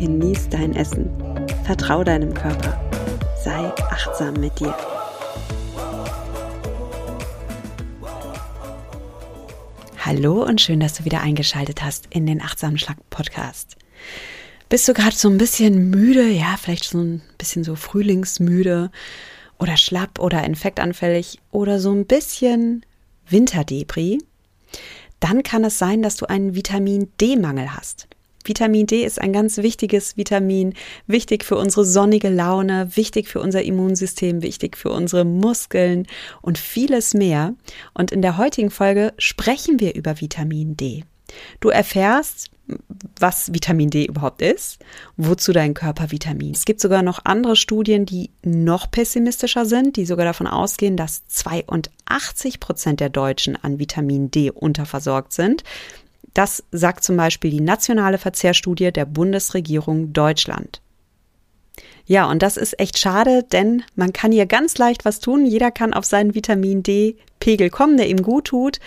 genieß 0.00 0.48
dein 0.48 0.74
Essen, 0.74 1.10
vertrau 1.64 2.02
deinem 2.02 2.32
Körper, 2.32 2.80
sei 3.44 3.70
achtsam 3.90 4.32
mit 4.32 4.58
dir. 4.58 4.74
Hallo 9.98 10.42
und 10.42 10.58
schön, 10.58 10.80
dass 10.80 10.94
du 10.94 11.04
wieder 11.04 11.20
eingeschaltet 11.20 11.82
hast 11.82 12.06
in 12.08 12.24
den 12.24 12.40
Achtsamen 12.40 12.78
Schlag 12.78 12.96
Podcast. 13.10 13.76
Bist 14.70 14.88
du 14.88 14.94
gerade 14.94 15.14
so 15.14 15.28
ein 15.28 15.36
bisschen 15.36 15.90
müde, 15.90 16.30
ja, 16.30 16.56
vielleicht 16.58 16.84
so 16.84 16.98
ein 16.98 17.20
bisschen 17.36 17.62
so 17.62 17.76
frühlingsmüde 17.76 18.90
oder 19.58 19.76
schlapp 19.76 20.18
oder 20.18 20.42
infektanfällig 20.44 21.40
oder 21.50 21.78
so 21.78 21.92
ein 21.92 22.06
bisschen 22.06 22.86
Winterdebris? 23.28 24.24
Dann 25.20 25.42
kann 25.42 25.62
es 25.62 25.78
sein, 25.78 26.00
dass 26.00 26.16
du 26.16 26.24
einen 26.24 26.54
Vitamin 26.54 27.12
D-Mangel 27.20 27.76
hast. 27.76 28.08
Vitamin 28.44 28.86
D 28.86 29.04
ist 29.04 29.20
ein 29.20 29.32
ganz 29.32 29.58
wichtiges 29.58 30.16
Vitamin, 30.16 30.74
wichtig 31.06 31.44
für 31.44 31.56
unsere 31.56 31.84
sonnige 31.84 32.28
Laune, 32.28 32.90
wichtig 32.94 33.28
für 33.28 33.40
unser 33.40 33.62
Immunsystem, 33.62 34.42
wichtig 34.42 34.76
für 34.76 34.90
unsere 34.90 35.24
Muskeln 35.24 36.06
und 36.40 36.58
vieles 36.58 37.14
mehr. 37.14 37.54
Und 37.94 38.12
in 38.12 38.22
der 38.22 38.38
heutigen 38.38 38.70
Folge 38.70 39.12
sprechen 39.18 39.80
wir 39.80 39.94
über 39.94 40.20
Vitamin 40.20 40.76
D. 40.76 41.04
Du 41.60 41.68
erfährst, 41.68 42.50
was 43.18 43.52
Vitamin 43.52 43.90
D 43.90 44.06
überhaupt 44.06 44.42
ist, 44.42 44.78
wozu 45.16 45.52
dein 45.52 45.74
Körper 45.74 46.10
Vitamin. 46.10 46.52
Es 46.52 46.64
gibt 46.64 46.80
sogar 46.80 47.02
noch 47.02 47.20
andere 47.24 47.56
Studien, 47.56 48.06
die 48.06 48.30
noch 48.42 48.90
pessimistischer 48.90 49.66
sind, 49.66 49.96
die 49.96 50.06
sogar 50.06 50.24
davon 50.24 50.46
ausgehen, 50.46 50.96
dass 50.96 51.26
82 51.26 52.60
Prozent 52.60 53.00
der 53.00 53.08
Deutschen 53.08 53.56
an 53.56 53.78
Vitamin 53.78 54.30
D 54.30 54.50
unterversorgt 54.50 55.32
sind. 55.32 55.64
Das 56.34 56.62
sagt 56.70 57.04
zum 57.04 57.16
Beispiel 57.16 57.50
die 57.50 57.60
nationale 57.60 58.18
Verzehrstudie 58.18 58.92
der 58.92 59.04
Bundesregierung 59.04 60.12
Deutschland. 60.12 60.80
Ja, 62.06 62.28
und 62.28 62.42
das 62.42 62.56
ist 62.56 62.78
echt 62.80 62.98
schade, 62.98 63.44
denn 63.52 63.84
man 63.94 64.12
kann 64.12 64.32
hier 64.32 64.46
ganz 64.46 64.78
leicht 64.78 65.04
was 65.04 65.20
tun. 65.20 65.46
Jeder 65.46 65.70
kann 65.70 65.94
auf 65.94 66.04
seinen 66.04 66.34
Vitamin 66.34 66.82
D-Pegel 66.82 67.70
kommen, 67.70 67.96
der 67.96 68.08
ihm 68.08 68.22
gut 68.22 68.46
tut. 68.46 68.80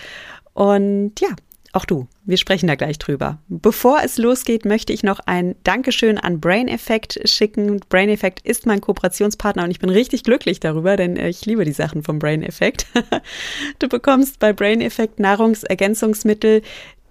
Und 0.53 1.13
ja, 1.21 1.29
auch 1.75 1.85
du. 1.85 2.07
Wir 2.23 2.37
sprechen 2.37 2.67
da 2.67 2.75
gleich 2.75 2.99
drüber. 2.99 3.39
Bevor 3.47 4.01
es 4.03 4.17
losgeht, 4.19 4.63
möchte 4.63 4.93
ich 4.93 5.01
noch 5.01 5.19
ein 5.25 5.55
Dankeschön 5.63 6.19
an 6.19 6.39
Brain 6.39 6.67
Effect 6.67 7.27
schicken. 7.27 7.79
Brain 7.89 8.09
Effect 8.09 8.45
ist 8.45 8.67
mein 8.67 8.79
Kooperationspartner 8.79 9.63
und 9.63 9.71
ich 9.71 9.79
bin 9.79 9.89
richtig 9.89 10.23
glücklich 10.23 10.59
darüber, 10.59 10.97
denn 10.97 11.15
ich 11.15 11.45
liebe 11.47 11.65
die 11.65 11.71
Sachen 11.71 12.03
vom 12.03 12.19
Brain 12.19 12.43
Effect. 12.43 12.85
Du 13.79 13.89
bekommst 13.89 14.39
bei 14.39 14.53
Brain 14.53 14.81
Effect 14.81 15.19
Nahrungsergänzungsmittel, 15.19 16.61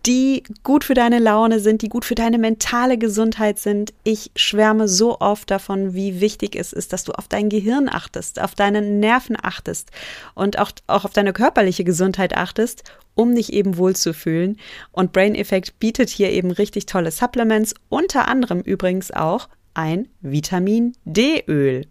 die 0.06 0.42
gut 0.64 0.84
für 0.84 0.94
deine 0.94 1.18
Laune 1.18 1.60
sind, 1.60 1.82
die 1.82 1.88
gut 1.88 2.04
für 2.04 2.14
deine 2.14 2.38
mentale 2.38 2.98
Gesundheit 2.98 3.58
sind. 3.58 3.92
Ich 4.02 4.32
schwärme 4.34 4.88
so 4.88 5.20
oft 5.20 5.50
davon, 5.50 5.94
wie 5.94 6.20
wichtig 6.20 6.56
es 6.56 6.72
ist, 6.72 6.92
dass 6.92 7.04
du 7.04 7.12
auf 7.12 7.28
dein 7.28 7.48
Gehirn 7.48 7.88
achtest, 7.88 8.40
auf 8.40 8.54
deine 8.54 8.82
Nerven 8.82 9.36
achtest 9.40 9.90
und 10.34 10.58
auch, 10.58 10.72
auch 10.88 11.04
auf 11.04 11.12
deine 11.12 11.32
körperliche 11.32 11.84
Gesundheit 11.84 12.36
achtest, 12.36 12.82
um 13.14 13.34
dich 13.34 13.52
eben 13.52 13.76
wohlzufühlen. 13.76 14.58
Und 14.90 15.12
Brain 15.12 15.34
Effect 15.34 15.78
bietet 15.78 16.10
hier 16.10 16.30
eben 16.30 16.50
richtig 16.50 16.86
tolle 16.86 17.10
Supplements, 17.10 17.74
unter 17.88 18.26
anderem 18.26 18.60
übrigens 18.60 19.12
auch 19.12 19.48
ein 19.74 20.08
Vitamin 20.20 20.94
D-Öl. 21.04 21.86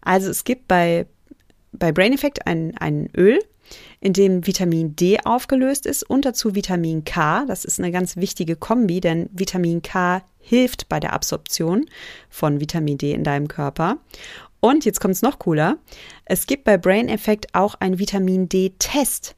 Also 0.00 0.30
es 0.30 0.44
gibt 0.44 0.68
bei, 0.68 1.06
bei 1.72 1.92
Brain 1.92 2.12
Effect 2.12 2.46
ein, 2.46 2.76
ein 2.78 3.10
Öl, 3.16 3.38
in 4.02 4.12
dem 4.12 4.44
Vitamin 4.48 4.96
D 4.96 5.20
aufgelöst 5.24 5.86
ist 5.86 6.02
und 6.02 6.24
dazu 6.24 6.56
Vitamin 6.56 7.04
K. 7.04 7.46
Das 7.46 7.64
ist 7.64 7.78
eine 7.78 7.92
ganz 7.92 8.16
wichtige 8.16 8.56
Kombi, 8.56 9.00
denn 9.00 9.30
Vitamin 9.32 9.80
K 9.80 10.22
hilft 10.40 10.88
bei 10.88 10.98
der 10.98 11.12
Absorption 11.12 11.86
von 12.28 12.60
Vitamin 12.60 12.98
D 12.98 13.12
in 13.12 13.22
deinem 13.22 13.46
Körper. 13.46 13.98
Und 14.58 14.84
jetzt 14.84 15.00
kommt 15.00 15.14
es 15.14 15.22
noch 15.22 15.38
cooler. 15.38 15.78
Es 16.24 16.46
gibt 16.46 16.64
bei 16.64 16.78
Brain 16.78 17.08
Effect 17.08 17.54
auch 17.54 17.76
einen 17.76 18.00
Vitamin 18.00 18.48
D-Test. 18.48 19.36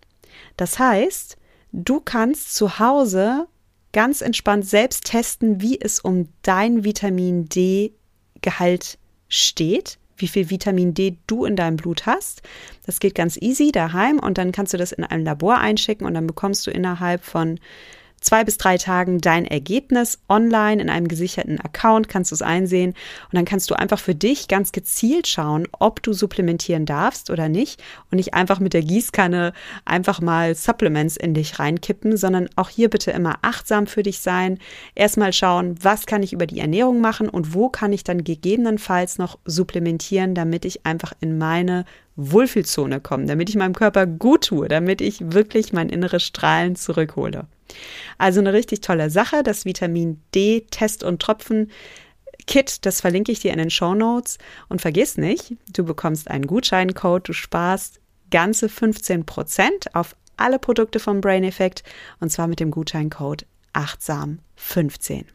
Das 0.57 0.79
heißt, 0.79 1.37
du 1.73 2.01
kannst 2.01 2.55
zu 2.55 2.79
Hause 2.79 3.47
ganz 3.93 4.23
entspannt 4.23 4.67
selbst 4.67 5.05
testen, 5.05 5.61
wie 5.61 5.79
es 5.79 6.01
um 6.01 6.31
dein 6.41 6.85
Vitamin 6.85 7.51
D-Gehalt 7.51 8.99
steht 9.29 9.99
wie 10.17 10.29
viel 10.29 10.51
Vitamin 10.51 10.95
D 10.95 11.17
du 11.27 11.45
in 11.45 11.57
deinem 11.57 11.77
Blut 11.77 12.07
hast. 12.07 12.43
Das 12.87 13.01
geht 13.01 13.15
ganz 13.15 13.37
easy 13.41 13.73
daheim 13.73 14.19
und 14.19 14.39
dann 14.39 14.53
kannst 14.53 14.73
du 14.73 14.77
das 14.77 14.93
in 14.93 15.05
einem 15.05 15.25
Labor 15.25 15.59
einschicken 15.59 16.07
und 16.07 16.15
dann 16.15 16.27
bekommst 16.27 16.67
du 16.67 16.71
innerhalb 16.71 17.25
von 17.25 17.59
zwei 18.25 18.43
bis 18.43 18.57
drei 18.57 18.79
Tagen 18.79 19.21
dein 19.21 19.45
Ergebnis 19.45 20.19
online 20.29 20.81
in 20.81 20.91
einem 20.91 21.09
gesicherten 21.09 21.61
Account, 21.61 22.09
kannst 22.09 22.31
du 22.31 22.35
es 22.35 22.43
einsehen 22.43 22.91
und 22.91 23.35
dann 23.35 23.45
kannst 23.45 23.71
du 23.71 23.75
einfach 23.75 23.99
für 23.99 24.15
dich 24.15 24.49
ganz 24.49 24.73
gezielt 24.73 25.29
schauen, 25.29 25.69
ob 25.79 26.03
du 26.03 26.12
supplementieren 26.12 26.87
darfst 26.87 27.31
oder 27.31 27.49
nicht 27.49 27.83
und 28.11 28.17
nicht 28.17 28.35
einfach 28.35 28.61
mit 28.61 28.73
der 28.73 28.83
Gießkanne 28.83 29.53
einfach 29.85 30.21
mal 30.21 30.55
Supplements 30.55 31.17
in 31.17 31.35
dich 31.35 31.59
reinkippen, 31.59 32.17
sondern 32.17 32.49
auch 32.57 32.71
hier 32.71 32.89
bitte 32.89 33.11
immer 33.11 33.37
achtsam 33.43 33.87
für 33.87 34.03
dich 34.03 34.21
sein. 34.21 34.59
Erstmal 34.95 35.33
schauen, 35.33 35.77
was 35.83 36.06
kann 36.06 36.23
ich 36.23 36.33
über 36.33 36.47
die 36.47 36.61
Ernährung 36.61 37.01
machen 37.01 37.29
und 37.29 37.53
wo 37.55 37.69
kann 37.69 37.93
ich 37.93 38.05
dann 38.05 38.25
gegebenenfalls 38.25 39.19
noch 39.19 39.39
supplementieren, 39.45 40.35
damit 40.35 40.65
ich 40.65 40.87
einfach 40.87 41.12
in 41.21 41.37
meine 41.37 41.85
Wohlfühlzone 42.17 43.01
komme, 43.01 43.27
damit 43.27 43.51
ich 43.51 43.56
meinem 43.56 43.75
Körper 43.75 44.06
gut 44.06 44.45
tue, 44.45 44.69
damit 44.69 45.01
ich 45.01 45.33
wirklich 45.33 45.73
mein 45.73 45.89
inneres 45.89 46.23
Strahlen 46.23 46.77
zurückhole. 46.77 47.47
Also 48.19 48.41
eine 48.41 48.53
richtig 48.53 48.81
tolle 48.81 49.11
Sache, 49.11 49.43
das 49.43 49.65
Vitamin 49.65 50.21
D 50.35 50.67
Test 50.71 51.05
und 51.05 51.21
Tropfen 51.21 51.71
Kit, 52.47 52.85
das 52.85 53.01
verlinke 53.01 53.33
ich 53.33 53.41
dir 53.41 53.53
in 53.53 53.59
den 53.59 53.71
Show 53.71 53.95
Notes 53.95 54.39
und 54.69 54.83
vergiss 54.83 55.17
nicht, 55.17 55.55
du 55.73 55.85
bekommst 55.85 56.31
einen 56.31 56.47
Gutscheincode, 56.47 57.29
du 57.29 57.33
sparst 57.33 58.01
ganze 58.31 58.67
15% 58.67 59.95
auf 59.95 60.17
alle 60.37 60.59
Produkte 60.59 60.99
vom 60.99 61.21
Brain 61.21 61.45
Effect 61.45 61.85
und 62.21 62.31
zwar 62.31 62.47
mit 62.47 62.61
dem 62.61 62.71
Gutscheincode 62.71 63.47
achtsam 63.73 64.41
15. 64.57 65.27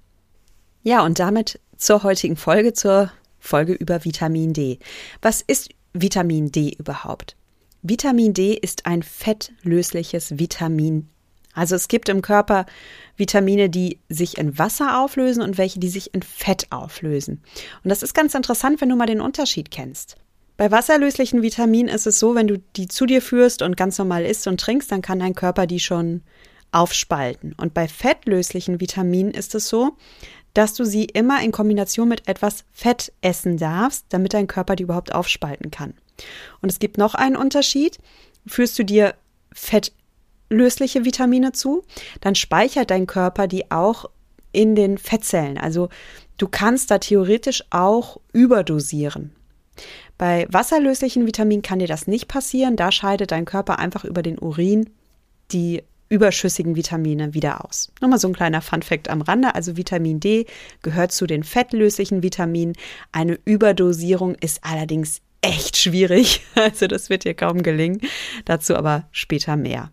Ja, 0.84 1.04
und 1.04 1.20
damit 1.20 1.60
zur 1.78 2.04
heutigen 2.04 2.36
Folge, 2.36 2.74
zur 2.74 3.12
Folge 3.40 3.74
über 3.74 4.04
Vitamin 4.04 4.54
D. 4.54 4.80
Was 5.22 5.42
ist 5.42 5.70
Vitamin 5.94 6.52
D 6.52 6.76
überhaupt? 6.78 7.36
Vitamin 7.82 8.34
D 8.34 8.54
ist 8.54 8.86
ein 8.86 9.04
fettlösliches 9.04 10.38
Vitamin 10.38 11.10
also 11.54 11.76
es 11.76 11.88
gibt 11.88 12.10
im 12.10 12.22
Körper 12.22 12.66
Vitamine, 13.18 13.70
die 13.70 14.00
sich 14.08 14.38
in 14.38 14.58
Wasser 14.58 15.00
auflösen 15.00 15.42
und 15.42 15.58
welche, 15.58 15.80
die 15.80 15.90
sich 15.90 16.14
in 16.14 16.22
Fett 16.22 16.68
auflösen. 16.70 17.42
Und 17.84 17.90
das 17.90 18.04
ist 18.04 18.14
ganz 18.14 18.34
interessant, 18.34 18.82
wenn 18.82 18.90
du 18.90 18.96
mal 18.96 19.08
den 19.08 19.22
Unterschied 19.22 19.72
kennst. 19.72 20.16
Bei 20.58 20.72
wasserlöslichen 20.72 21.42
Vitaminen 21.42 21.94
ist 21.94 22.06
es 22.06 22.20
so, 22.20 22.36
wenn 22.36 22.48
du 22.48 22.60
die 22.76 22.88
zu 22.88 23.06
dir 23.06 23.22
führst 23.22 23.62
und 23.62 23.78
ganz 23.78 23.98
normal 23.98 24.26
isst 24.26 24.46
und 24.48 24.60
trinkst, 24.60 24.92
dann 24.92 25.02
kann 25.02 25.20
dein 25.20 25.36
Körper 25.36 25.68
die 25.68 25.80
schon 25.80 26.22
aufspalten. 26.72 27.54
Und 27.54 27.74
bei 27.74 27.88
fettlöslichen 27.88 28.80
Vitaminen 28.80 29.32
ist 29.34 29.56
es 29.56 29.70
so, 29.70 29.96
dass 30.54 30.74
du 30.74 30.84
sie 30.84 31.06
immer 31.06 31.42
in 31.42 31.52
Kombination 31.52 32.10
mit 32.10 32.28
etwas 32.28 32.66
Fett 32.72 33.14
essen 33.22 33.58
darfst, 33.58 34.06
damit 34.10 34.34
dein 34.34 34.48
Körper 34.48 34.76
die 34.76 34.84
überhaupt 34.84 35.14
aufspalten 35.14 35.72
kann. 35.72 35.94
Und 36.62 36.72
es 36.72 36.80
gibt 36.80 36.98
noch 36.98 37.16
einen 37.16 37.36
Unterschied. 37.36 37.98
Führst 38.46 38.78
du 38.78 38.84
dir 38.84 39.16
Fett 39.54 39.94
lösliche 40.50 41.06
Vitamine 41.06 41.52
zu, 41.52 41.84
dann 42.22 42.36
speichert 42.36 42.92
dein 42.92 43.08
Körper 43.08 43.48
die 43.48 43.72
auch 43.72 44.06
in 44.52 44.76
den 44.76 44.98
Fettzellen. 44.98 45.58
Also 45.58 45.90
du 46.38 46.48
kannst 46.48 46.92
da 46.92 46.98
theoretisch 46.98 47.64
auch 47.70 48.20
überdosieren. 48.34 49.32
Bei 50.18 50.48
wasserlöslichen 50.50 51.26
Vitaminen 51.26 51.62
kann 51.62 51.80
dir 51.80 51.88
das 51.88 52.08
nicht 52.08 52.28
passieren. 52.28 52.76
Da 52.76 52.92
scheidet 52.92 53.32
dein 53.32 53.46
Körper 53.46 53.80
einfach 53.80 54.04
über 54.04 54.22
den 54.22 54.38
Urin 54.38 54.90
die 55.52 55.82
überschüssigen 56.10 56.76
Vitamine 56.76 57.34
wieder 57.34 57.64
aus. 57.64 57.92
Nur 58.02 58.10
mal 58.10 58.20
so 58.20 58.28
ein 58.28 58.34
kleiner 58.34 58.62
Funfact 58.62 59.10
am 59.10 59.22
Rande. 59.22 59.56
Also 59.56 59.78
Vitamin 59.78 60.20
D 60.20 60.46
gehört 60.82 61.12
zu 61.12 61.28
den 61.28 61.44
fettlöslichen 61.44 62.24
Vitaminen. 62.24 62.76
Eine 63.12 63.40
Überdosierung 63.46 64.36
ist 64.36 64.64
allerdings 64.64 65.22
echt 65.42 65.78
schwierig. 65.78 66.42
Also 66.56 66.88
das 66.88 67.10
wird 67.10 67.24
dir 67.24 67.36
kaum 67.36 67.64
gelingen. 67.64 68.02
Dazu 68.46 68.76
aber 68.76 69.08
später 69.12 69.56
mehr. 69.56 69.92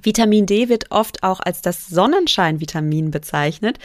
Vitamin 0.00 0.46
D 0.46 0.68
wird 0.68 0.90
oft 0.90 1.22
auch 1.22 1.40
als 1.40 1.60
das 1.62 1.88
Sonnenscheinvitamin 1.88 3.10
bezeichnet, 3.10 3.78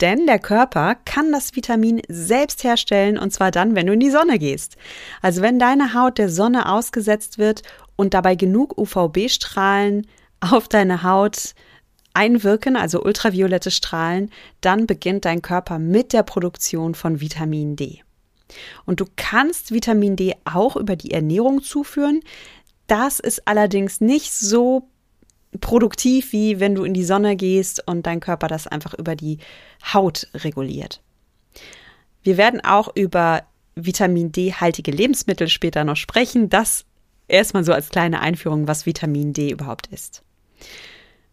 denn 0.00 0.26
der 0.26 0.38
Körper 0.38 0.96
kann 1.04 1.32
das 1.32 1.54
Vitamin 1.54 2.02
selbst 2.08 2.64
herstellen 2.64 3.18
und 3.18 3.32
zwar 3.32 3.50
dann, 3.50 3.76
wenn 3.76 3.86
du 3.86 3.92
in 3.92 4.00
die 4.00 4.10
Sonne 4.10 4.38
gehst. 4.38 4.76
Also 5.22 5.42
wenn 5.42 5.58
deine 5.58 5.94
Haut 5.94 6.18
der 6.18 6.28
Sonne 6.28 6.68
ausgesetzt 6.70 7.38
wird 7.38 7.62
und 7.96 8.14
dabei 8.14 8.34
genug 8.34 8.78
UVB-Strahlen 8.78 10.06
auf 10.40 10.68
deine 10.68 11.02
Haut 11.02 11.54
einwirken, 12.14 12.76
also 12.76 13.02
ultraviolette 13.02 13.70
Strahlen, 13.70 14.30
dann 14.60 14.86
beginnt 14.86 15.24
dein 15.24 15.42
Körper 15.42 15.78
mit 15.78 16.12
der 16.12 16.22
Produktion 16.22 16.94
von 16.94 17.20
Vitamin 17.20 17.76
D. 17.76 18.02
Und 18.84 19.00
du 19.00 19.04
kannst 19.16 19.72
Vitamin 19.72 20.16
D 20.16 20.34
auch 20.44 20.76
über 20.76 20.96
die 20.96 21.12
Ernährung 21.12 21.62
zuführen. 21.62 22.20
Das 22.88 23.20
ist 23.20 23.46
allerdings 23.46 24.00
nicht 24.00 24.32
so 24.32 24.88
produktiv, 25.60 26.32
wie 26.32 26.60
wenn 26.60 26.74
du 26.74 26.84
in 26.84 26.94
die 26.94 27.04
Sonne 27.04 27.36
gehst 27.36 27.86
und 27.86 28.06
dein 28.06 28.20
Körper 28.20 28.48
das 28.48 28.66
einfach 28.66 28.94
über 28.94 29.16
die 29.16 29.38
Haut 29.92 30.28
reguliert. 30.34 31.00
Wir 32.22 32.36
werden 32.36 32.60
auch 32.62 32.94
über 32.94 33.42
Vitamin 33.74 34.30
D-haltige 34.30 34.90
Lebensmittel 34.90 35.48
später 35.48 35.84
noch 35.84 35.96
sprechen. 35.96 36.50
Das 36.50 36.84
erstmal 37.28 37.64
so 37.64 37.72
als 37.72 37.88
kleine 37.88 38.20
Einführung, 38.20 38.68
was 38.68 38.86
Vitamin 38.86 39.32
D 39.32 39.50
überhaupt 39.50 39.86
ist. 39.88 40.22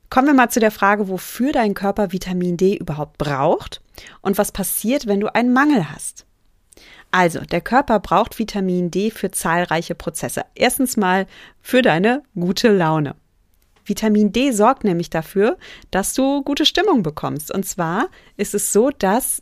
Kommen 0.09 0.27
wir 0.27 0.33
mal 0.33 0.49
zu 0.49 0.61
der 0.61 0.71
Frage, 0.71 1.09
wofür 1.09 1.51
dein 1.51 1.73
Körper 1.73 2.13
Vitamin 2.13 2.55
D 2.55 2.77
überhaupt 2.77 3.17
braucht 3.17 3.81
und 4.21 4.37
was 4.37 4.53
passiert, 4.53 5.05
wenn 5.05 5.19
du 5.19 5.33
einen 5.33 5.51
Mangel 5.51 5.91
hast. 5.91 6.25
Also, 7.11 7.41
der 7.41 7.61
Körper 7.61 7.99
braucht 7.99 8.39
Vitamin 8.39 8.91
D 8.91 9.11
für 9.11 9.31
zahlreiche 9.31 9.95
Prozesse. 9.95 10.45
Erstens 10.55 10.97
mal 10.97 11.25
für 11.61 11.81
deine 11.81 12.23
gute 12.35 12.69
Laune. 12.69 13.15
Vitamin 13.87 14.31
D 14.31 14.51
sorgt 14.51 14.83
nämlich 14.83 15.09
dafür, 15.09 15.57
dass 15.91 16.13
du 16.13 16.43
gute 16.43 16.65
Stimmung 16.65 17.03
bekommst. 17.03 17.51
Und 17.53 17.65
zwar 17.65 18.09
ist 18.35 18.53
es 18.53 18.73
so, 18.73 18.89
dass 18.89 19.41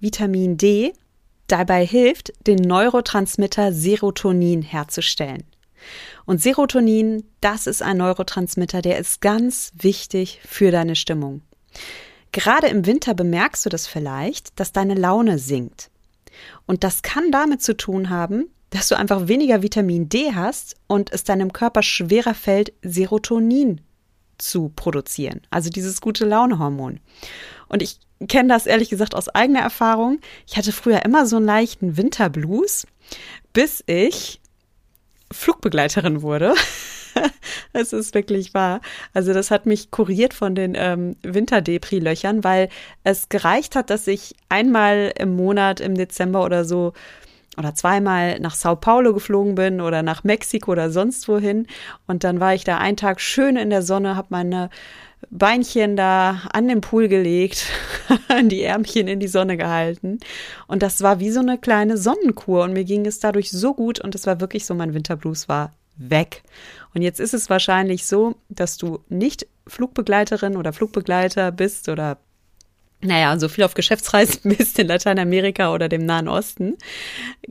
Vitamin 0.00 0.56
D 0.56 0.94
dabei 1.46 1.84
hilft, 1.84 2.32
den 2.46 2.56
Neurotransmitter 2.56 3.72
Serotonin 3.72 4.62
herzustellen. 4.62 5.44
Und 6.24 6.40
Serotonin, 6.40 7.24
das 7.40 7.66
ist 7.66 7.82
ein 7.82 7.98
Neurotransmitter, 7.98 8.82
der 8.82 8.98
ist 8.98 9.20
ganz 9.20 9.72
wichtig 9.76 10.40
für 10.44 10.70
deine 10.70 10.96
Stimmung. 10.96 11.42
Gerade 12.30 12.68
im 12.68 12.86
Winter 12.86 13.14
bemerkst 13.14 13.66
du 13.66 13.68
das 13.68 13.86
vielleicht, 13.86 14.58
dass 14.58 14.72
deine 14.72 14.94
Laune 14.94 15.38
sinkt. 15.38 15.90
Und 16.66 16.84
das 16.84 17.02
kann 17.02 17.30
damit 17.30 17.62
zu 17.62 17.76
tun 17.76 18.08
haben, 18.08 18.48
dass 18.72 18.88
du 18.88 18.96
einfach 18.96 19.28
weniger 19.28 19.62
Vitamin 19.62 20.08
D 20.08 20.34
hast 20.34 20.76
und 20.88 21.12
es 21.12 21.24
deinem 21.24 21.52
Körper 21.52 21.82
schwerer 21.82 22.34
fällt, 22.34 22.72
Serotonin 22.82 23.80
zu 24.38 24.72
produzieren, 24.74 25.42
also 25.50 25.70
dieses 25.70 26.00
gute 26.00 26.24
Laune-Hormon. 26.24 26.98
Und 27.68 27.82
ich 27.82 27.98
kenne 28.28 28.48
das 28.48 28.66
ehrlich 28.66 28.90
gesagt 28.90 29.14
aus 29.14 29.28
eigener 29.28 29.60
Erfahrung. 29.60 30.20
Ich 30.46 30.56
hatte 30.56 30.72
früher 30.72 31.04
immer 31.04 31.26
so 31.26 31.36
einen 31.36 31.46
leichten 31.46 31.96
Winterblues, 31.96 32.86
bis 33.52 33.84
ich 33.86 34.40
Flugbegleiterin 35.30 36.22
wurde. 36.22 36.54
Es 37.74 37.92
ist 37.92 38.14
wirklich 38.14 38.54
wahr. 38.54 38.80
Also 39.12 39.34
das 39.34 39.50
hat 39.50 39.66
mich 39.66 39.90
kuriert 39.90 40.32
von 40.32 40.54
den 40.54 40.74
ähm, 40.76 41.16
Winterdepri-Löchern, 41.22 42.42
weil 42.42 42.70
es 43.04 43.28
gereicht 43.28 43.76
hat, 43.76 43.90
dass 43.90 44.06
ich 44.06 44.34
einmal 44.48 45.12
im 45.18 45.36
Monat 45.36 45.80
im 45.80 45.94
Dezember 45.94 46.42
oder 46.42 46.64
so 46.64 46.94
oder 47.58 47.74
zweimal 47.74 48.38
nach 48.40 48.54
Sao 48.54 48.76
Paulo 48.76 49.12
geflogen 49.12 49.54
bin 49.54 49.80
oder 49.80 50.02
nach 50.02 50.24
Mexiko 50.24 50.72
oder 50.72 50.90
sonst 50.90 51.28
wohin. 51.28 51.66
Und 52.06 52.24
dann 52.24 52.40
war 52.40 52.54
ich 52.54 52.64
da 52.64 52.78
einen 52.78 52.96
Tag 52.96 53.20
schön 53.20 53.56
in 53.56 53.70
der 53.70 53.82
Sonne, 53.82 54.16
habe 54.16 54.28
meine 54.30 54.70
Beinchen 55.30 55.96
da 55.96 56.42
an 56.52 56.68
den 56.68 56.80
Pool 56.80 57.08
gelegt, 57.08 57.66
die 58.42 58.62
Ärmchen 58.62 59.06
in 59.06 59.20
die 59.20 59.28
Sonne 59.28 59.56
gehalten. 59.56 60.18
Und 60.66 60.82
das 60.82 61.02
war 61.02 61.20
wie 61.20 61.30
so 61.30 61.40
eine 61.40 61.58
kleine 61.58 61.96
Sonnenkur. 61.96 62.64
Und 62.64 62.72
mir 62.72 62.84
ging 62.84 63.06
es 63.06 63.20
dadurch 63.20 63.50
so 63.50 63.74
gut. 63.74 64.00
Und 64.00 64.14
es 64.14 64.26
war 64.26 64.40
wirklich 64.40 64.64
so, 64.64 64.74
mein 64.74 64.94
Winterblues 64.94 65.48
war 65.48 65.72
weg. 65.96 66.42
Und 66.94 67.02
jetzt 67.02 67.20
ist 67.20 67.34
es 67.34 67.50
wahrscheinlich 67.50 68.06
so, 68.06 68.34
dass 68.48 68.76
du 68.76 69.00
nicht 69.08 69.46
Flugbegleiterin 69.66 70.56
oder 70.56 70.72
Flugbegleiter 70.72 71.52
bist 71.52 71.88
oder 71.88 72.18
naja, 73.04 73.36
so 73.38 73.48
viel 73.48 73.64
auf 73.64 73.74
Geschäftsreisen 73.74 74.40
bist 74.56 74.78
in 74.78 74.86
Lateinamerika 74.86 75.74
oder 75.74 75.88
dem 75.88 76.06
Nahen 76.06 76.28
Osten. 76.28 76.76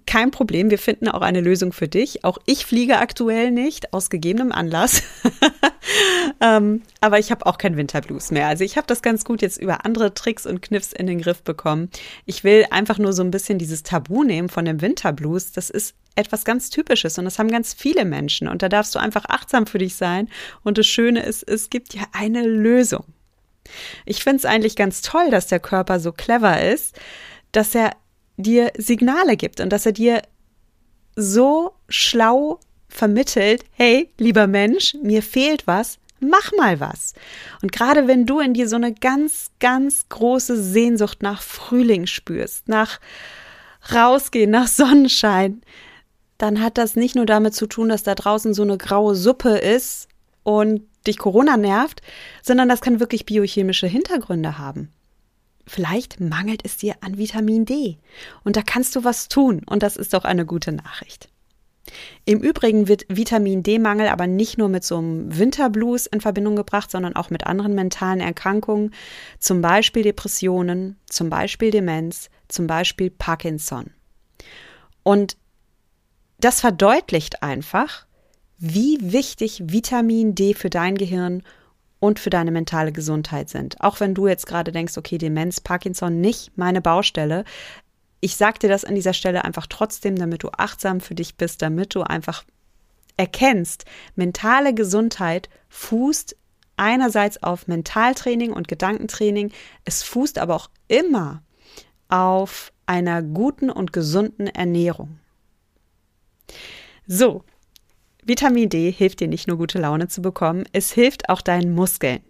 Kein 0.06 0.32
Problem, 0.32 0.70
wir 0.70 0.80
finden 0.80 1.10
auch 1.10 1.22
eine 1.22 1.42
Lösung 1.42 1.74
für 1.74 1.88
dich. 1.88 2.24
Auch 2.24 2.38
ich 2.46 2.66
fliege 2.66 2.98
aktuell 3.00 3.52
nicht, 3.52 3.94
aus 3.94 4.10
gegebenem 4.10 4.52
Anlass. 4.52 5.04
ähm, 6.42 6.84
aber 7.02 7.20
ich 7.20 7.32
habe 7.32 7.46
auch 7.46 7.58
kein 7.58 7.76
Winterblues 7.76 8.32
mehr. 8.32 8.48
Also 8.48 8.64
ich 8.64 8.78
habe 8.78 8.88
das 8.88 9.02
ganz 9.02 9.26
gut 9.26 9.42
jetzt 9.42 9.62
über 9.62 9.86
andere 9.86 10.14
Tricks 10.14 10.46
und 10.46 10.62
Kniffs 10.62 10.94
in 10.94 11.06
den 11.06 11.22
Griff 11.22 11.44
bekommen. 11.44 11.90
Ich 12.26 12.44
will 12.46 12.66
einfach 12.72 12.98
nur 12.98 13.12
so 13.12 13.22
ein 13.22 13.32
bisschen 13.32 13.60
dieses 13.60 13.84
Tabu 13.84 14.24
nehmen 14.24 14.48
von 14.48 14.64
dem 14.64 14.82
Winterblues. 14.82 15.52
Das 15.52 15.70
ist 15.70 15.96
etwas 16.16 16.46
ganz 16.46 16.70
Typisches 16.70 17.18
und 17.18 17.26
das 17.26 17.40
haben 17.40 17.50
ganz 17.50 17.74
viele 17.74 18.06
Menschen. 18.06 18.48
Und 18.48 18.62
da 18.62 18.70
darfst 18.70 18.96
du 18.96 19.00
einfach 19.00 19.26
achtsam 19.28 19.68
für 19.68 19.80
dich 19.80 19.96
sein. 19.96 20.30
Und 20.64 20.78
das 20.78 20.88
Schöne 20.88 21.24
ist, 21.24 21.44
es 21.44 21.70
gibt 21.70 21.94
ja 21.94 22.04
eine 22.14 22.46
Lösung. 22.46 23.04
Ich 24.06 24.24
finde 24.24 24.38
es 24.38 24.46
eigentlich 24.46 24.76
ganz 24.76 25.02
toll, 25.02 25.30
dass 25.30 25.48
der 25.48 25.60
Körper 25.60 26.00
so 26.00 26.12
clever 26.12 26.62
ist, 26.62 27.00
dass 27.52 27.76
er 27.76 27.92
dir 28.38 28.72
Signale 28.78 29.38
gibt 29.38 29.60
und 29.60 29.70
dass 29.70 29.86
er 29.86 29.92
dir 29.92 30.22
so 31.16 31.74
schlau 31.90 32.60
vermittelt, 32.88 33.64
hey, 33.72 34.12
lieber 34.18 34.48
Mensch, 34.48 34.96
mir 35.02 35.24
fehlt 35.24 35.68
was, 35.68 36.00
mach 36.20 36.52
mal 36.58 36.80
was. 36.80 37.14
Und 37.62 37.72
gerade 37.72 38.08
wenn 38.08 38.26
du 38.26 38.40
in 38.40 38.54
dir 38.54 38.68
so 38.68 38.76
eine 38.76 38.94
ganz, 38.94 39.52
ganz 39.60 40.08
große 40.10 40.62
Sehnsucht 40.62 41.22
nach 41.22 41.42
Frühling 41.42 42.06
spürst, 42.06 42.68
nach 42.68 43.00
rausgehen, 43.94 44.52
nach 44.52 44.68
Sonnenschein, 44.68 45.62
dann 46.38 46.62
hat 46.62 46.78
das 46.78 46.96
nicht 46.96 47.16
nur 47.16 47.26
damit 47.26 47.56
zu 47.56 47.68
tun, 47.68 47.90
dass 47.90 48.04
da 48.04 48.16
draußen 48.16 48.54
so 48.54 48.64
eine 48.64 48.78
graue 48.78 49.16
Suppe 49.16 49.58
ist 49.58 50.08
und 50.44 50.82
dich 51.08 51.18
Corona 51.18 51.58
nervt, 51.58 52.02
sondern 52.42 52.70
das 52.70 52.82
kann 52.82 53.00
wirklich 53.00 53.26
biochemische 53.26 53.88
Hintergründe 53.88 54.58
haben. 54.58 54.92
Vielleicht 55.68 56.20
mangelt 56.20 56.62
es 56.66 56.78
dir 56.78 56.96
an 57.02 57.18
Vitamin 57.18 57.66
D 57.66 57.98
und 58.44 58.56
da 58.56 58.62
kannst 58.62 58.96
du 58.96 59.04
was 59.04 59.28
tun 59.28 59.62
und 59.66 59.84
das 59.84 59.96
ist 59.96 60.14
doch 60.14 60.26
eine 60.26 60.46
gute 60.46 60.72
Nachricht. 60.72 61.30
Im 62.26 62.40
Übrigen 62.40 62.88
wird 62.88 63.06
Vitamin 63.10 63.64
D-Mangel 63.64 64.08
aber 64.08 64.28
nicht 64.28 64.58
nur 64.58 64.70
mit 64.70 64.84
so 64.84 64.98
einem 64.98 65.38
Winterblues 65.38 66.06
in 66.06 66.22
Verbindung 66.22 66.56
gebracht, 66.56 66.92
sondern 66.92 67.16
auch 67.16 67.30
mit 67.30 67.48
anderen 67.48 67.74
mentalen 67.74 68.22
Erkrankungen, 68.22 68.94
zum 69.40 69.62
Beispiel 69.62 70.04
Depressionen, 70.04 70.98
zum 71.08 71.30
Beispiel 71.30 71.72
Demenz, 71.72 72.30
zum 72.48 72.68
Beispiel 72.68 73.10
Parkinson. 73.10 73.92
Und 75.04 75.38
das 76.40 76.62
verdeutlicht 76.62 77.44
einfach, 77.44 78.06
wie 78.62 79.00
wichtig 79.02 79.64
Vitamin 79.66 80.36
D 80.36 80.54
für 80.54 80.70
dein 80.70 80.96
Gehirn 80.96 81.42
und 82.00 82.20
für 82.20 82.30
deine 82.30 82.52
mentale 82.52 82.92
Gesundheit 82.92 83.50
sind. 83.50 83.82
Auch 83.82 84.00
wenn 84.00 84.14
du 84.14 84.28
jetzt 84.28 84.46
gerade 84.46 84.72
denkst, 84.72 84.98
okay, 84.98 85.18
Demenz, 85.18 85.60
Parkinson 85.60 86.22
nicht 86.22 86.58
meine 86.58 86.80
Baustelle. 86.80 87.44
Ich 88.20 88.36
sag 88.38 88.60
dir 88.60 88.70
das 88.70 88.86
an 88.86 88.94
dieser 88.94 89.14
Stelle 89.14 89.44
einfach 89.46 89.66
trotzdem, 89.66 90.16
damit 90.16 90.44
du 90.44 90.50
achtsam 90.50 91.02
für 91.02 91.16
dich 91.16 91.36
bist, 91.36 91.64
damit 91.64 91.96
du 91.96 92.04
einfach 92.04 92.44
erkennst, 93.18 93.86
mentale 94.16 94.74
Gesundheit 94.74 95.50
fußt 95.70 96.36
einerseits 96.78 97.42
auf 97.42 97.68
Mentaltraining 97.68 98.54
und 98.54 98.68
Gedankentraining, 98.68 99.52
es 99.86 100.04
fußt 100.04 100.38
aber 100.38 100.56
auch 100.56 100.70
immer 100.88 101.42
auf 102.10 102.72
einer 102.86 103.22
guten 103.22 103.70
und 103.70 103.94
gesunden 103.94 104.48
Ernährung. 104.48 105.20
So, 107.08 107.44
Vitamin 108.24 108.70
D 108.70 108.92
hilft 108.92 109.20
dir 109.20 109.28
nicht 109.28 109.48
nur 109.48 109.58
gute 109.58 109.80
Laune 109.80 110.08
zu 110.08 110.22
bekommen, 110.22 110.66
es 110.74 110.92
hilft 110.92 111.30
auch 111.30 111.42
deinen 111.42 111.74
Muskeln. 111.74 112.22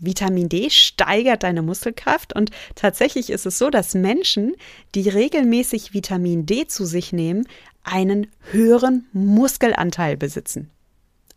Vitamin 0.00 0.48
D 0.48 0.70
steigert 0.70 1.42
deine 1.42 1.62
Muskelkraft 1.62 2.34
und 2.34 2.50
tatsächlich 2.74 3.30
ist 3.30 3.46
es 3.46 3.58
so, 3.58 3.70
dass 3.70 3.94
Menschen, 3.94 4.54
die 4.94 5.08
regelmäßig 5.08 5.92
Vitamin 5.92 6.46
D 6.46 6.66
zu 6.66 6.84
sich 6.84 7.12
nehmen, 7.12 7.48
einen 7.82 8.28
höheren 8.50 9.06
Muskelanteil 9.12 10.16
besitzen. 10.16 10.70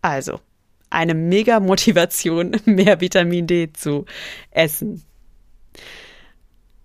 Also, 0.01 0.39
eine 0.89 1.13
mega 1.13 1.59
Motivation, 1.59 2.55
mehr 2.65 3.01
Vitamin 3.01 3.47
D 3.47 3.71
zu 3.73 4.05
essen. 4.51 5.03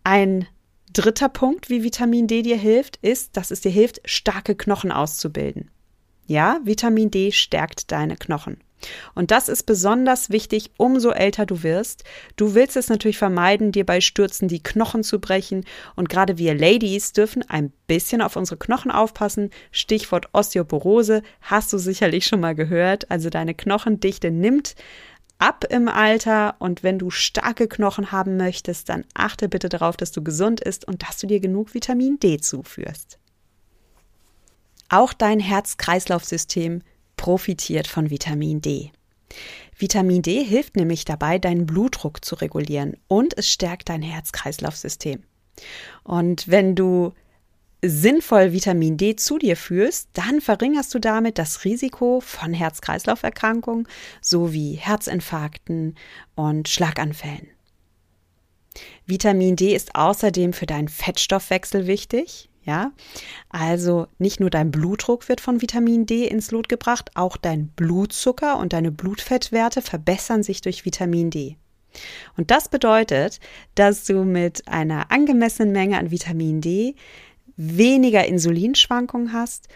Ein 0.04 0.46
dritter 0.92 1.28
Punkt, 1.28 1.68
wie 1.68 1.82
Vitamin 1.82 2.26
D 2.26 2.42
dir 2.42 2.56
hilft, 2.56 2.96
ist, 3.02 3.37
dass 3.37 3.50
es 3.50 3.61
dir 3.61 3.73
hilft, 3.73 4.00
starke 4.04 4.54
Knochen 4.54 4.92
auszubilden. 4.92 5.70
Ja, 6.26 6.61
Vitamin 6.64 7.11
D 7.11 7.33
stärkt 7.33 7.92
deine 7.92 8.16
Knochen. 8.16 8.59
Und 9.14 9.30
das 9.30 9.49
ist 9.49 9.64
besonders 9.64 10.30
wichtig, 10.30 10.71
umso 10.76 11.11
älter 11.11 11.47
du 11.47 11.62
wirst. 11.62 12.04
Du 12.37 12.54
willst 12.54 12.76
es 12.76 12.88
natürlich 12.88 13.18
vermeiden, 13.18 13.73
dir 13.73 13.87
bei 13.87 14.00
Stürzen 14.00 14.49
die 14.49 14.62
Knochen 14.62 15.02
zu 15.02 15.18
brechen. 15.18 15.64
Und 15.95 16.09
gerade 16.09 16.38
wir 16.38 16.54
Ladies 16.54 17.12
dürfen 17.12 17.42
ein 17.49 17.73
bisschen 17.87 18.21
auf 18.21 18.37
unsere 18.37 18.59
Knochen 18.59 18.90
aufpassen. 18.90 19.50
Stichwort 19.71 20.28
Osteoporose 20.33 21.23
hast 21.40 21.73
du 21.73 21.78
sicherlich 21.78 22.26
schon 22.26 22.40
mal 22.40 22.54
gehört. 22.54 23.11
Also 23.11 23.30
deine 23.30 23.54
Knochendichte 23.54 24.30
nimmt 24.30 24.75
ab 25.38 25.64
im 25.68 25.88
Alter 25.88 26.56
und 26.59 26.83
wenn 26.83 26.99
du 26.99 27.11
starke 27.11 27.68
Knochen 27.68 28.12
haben 28.12 28.37
möchtest, 28.37 28.88
dann 28.88 29.04
achte 29.14 29.49
bitte 29.49 29.68
darauf, 29.68 29.97
dass 29.97 30.12
du 30.12 30.23
gesund 30.23 30.61
isst 30.61 30.87
und 30.87 31.02
dass 31.02 31.18
du 31.18 31.26
dir 31.26 31.40
genug 31.40 31.75
Vitamin 31.75 32.18
D 32.18 32.38
zuführst. 32.38 33.18
Auch 34.88 35.12
dein 35.12 35.40
Herz-Kreislauf-System 35.40 36.83
profitiert 37.16 37.87
von 37.87 38.11
Vitamin 38.11 38.61
D. 38.61 38.93
Vitamin 39.78 40.23
D 40.23 40.43
hilft 40.45 40.76
nämlich 40.76 41.05
dabei, 41.05 41.38
deinen 41.38 41.66
Blutdruck 41.66 42.25
zu 42.25 42.37
regulieren 42.37 42.97
und 43.09 43.37
es 43.37 43.50
stärkt 43.50 43.88
dein 43.88 44.02
Herz-Kreislauf-System. 44.02 45.23
Und 46.05 46.49
wenn 46.49 46.75
du 46.75 47.12
sinnvoll 47.83 48.52
Vitamin 48.52 48.97
D 48.97 49.16
zu 49.16 49.38
dir 49.38 49.57
führst, 49.57 50.09
dann 50.14 50.40
verringerst 50.40 50.95
du 50.95 50.99
damit 50.99 51.38
das 51.38 51.64
Risiko 51.64 52.21
von 52.21 52.52
Herz-Kreislauf-Erkrankungen 52.55 53.87
sowie 54.21 54.75
Herzinfarkten 54.75 55.97
und 56.35 56.69
Schlaganfällen. 56.69 57.49
Vitamin 59.07 59.57
D 59.57 59.75
ist 59.75 59.95
außerdem 59.95 60.52
für 60.52 60.66
deinen 60.66 60.88
Fettstoffwechsel 60.88 61.87
wichtig. 61.87 62.49
Ja, 62.66 62.90
also 63.49 64.08
nicht 64.18 64.40
nur 64.40 64.50
dein 64.50 64.73
Blutdruck 64.73 65.28
wird 65.28 65.40
von 65.40 65.62
Vitamin 65.62 66.04
D 66.04 66.26
ins 66.26 66.50
Lot 66.50 66.68
gebracht, 66.68 67.12
auch 67.14 67.37
dein 67.37 67.68
Blutzucker 67.68 68.58
und 68.58 68.73
deine 68.73 68.90
Blutfettwerte 68.90 69.82
verbessern 69.82 70.42
sich 70.42 70.62
durch 70.62 70.85
Vitamin 70.85 71.30
D. 71.30 71.56
Und 72.37 72.50
das 72.50 72.68
bedeutet, 72.68 73.38
dass 73.76 74.04
du 74.04 74.25
mit 74.25 74.66
einer 74.66 75.12
angemessenen 75.12 75.73
Menge 75.73 75.96
an 75.96 76.11
Vitamin 76.11 76.61
D 76.61 76.96
weniger 77.56 78.26
Insulinschwankungen 78.26 79.32
hast 79.32 79.68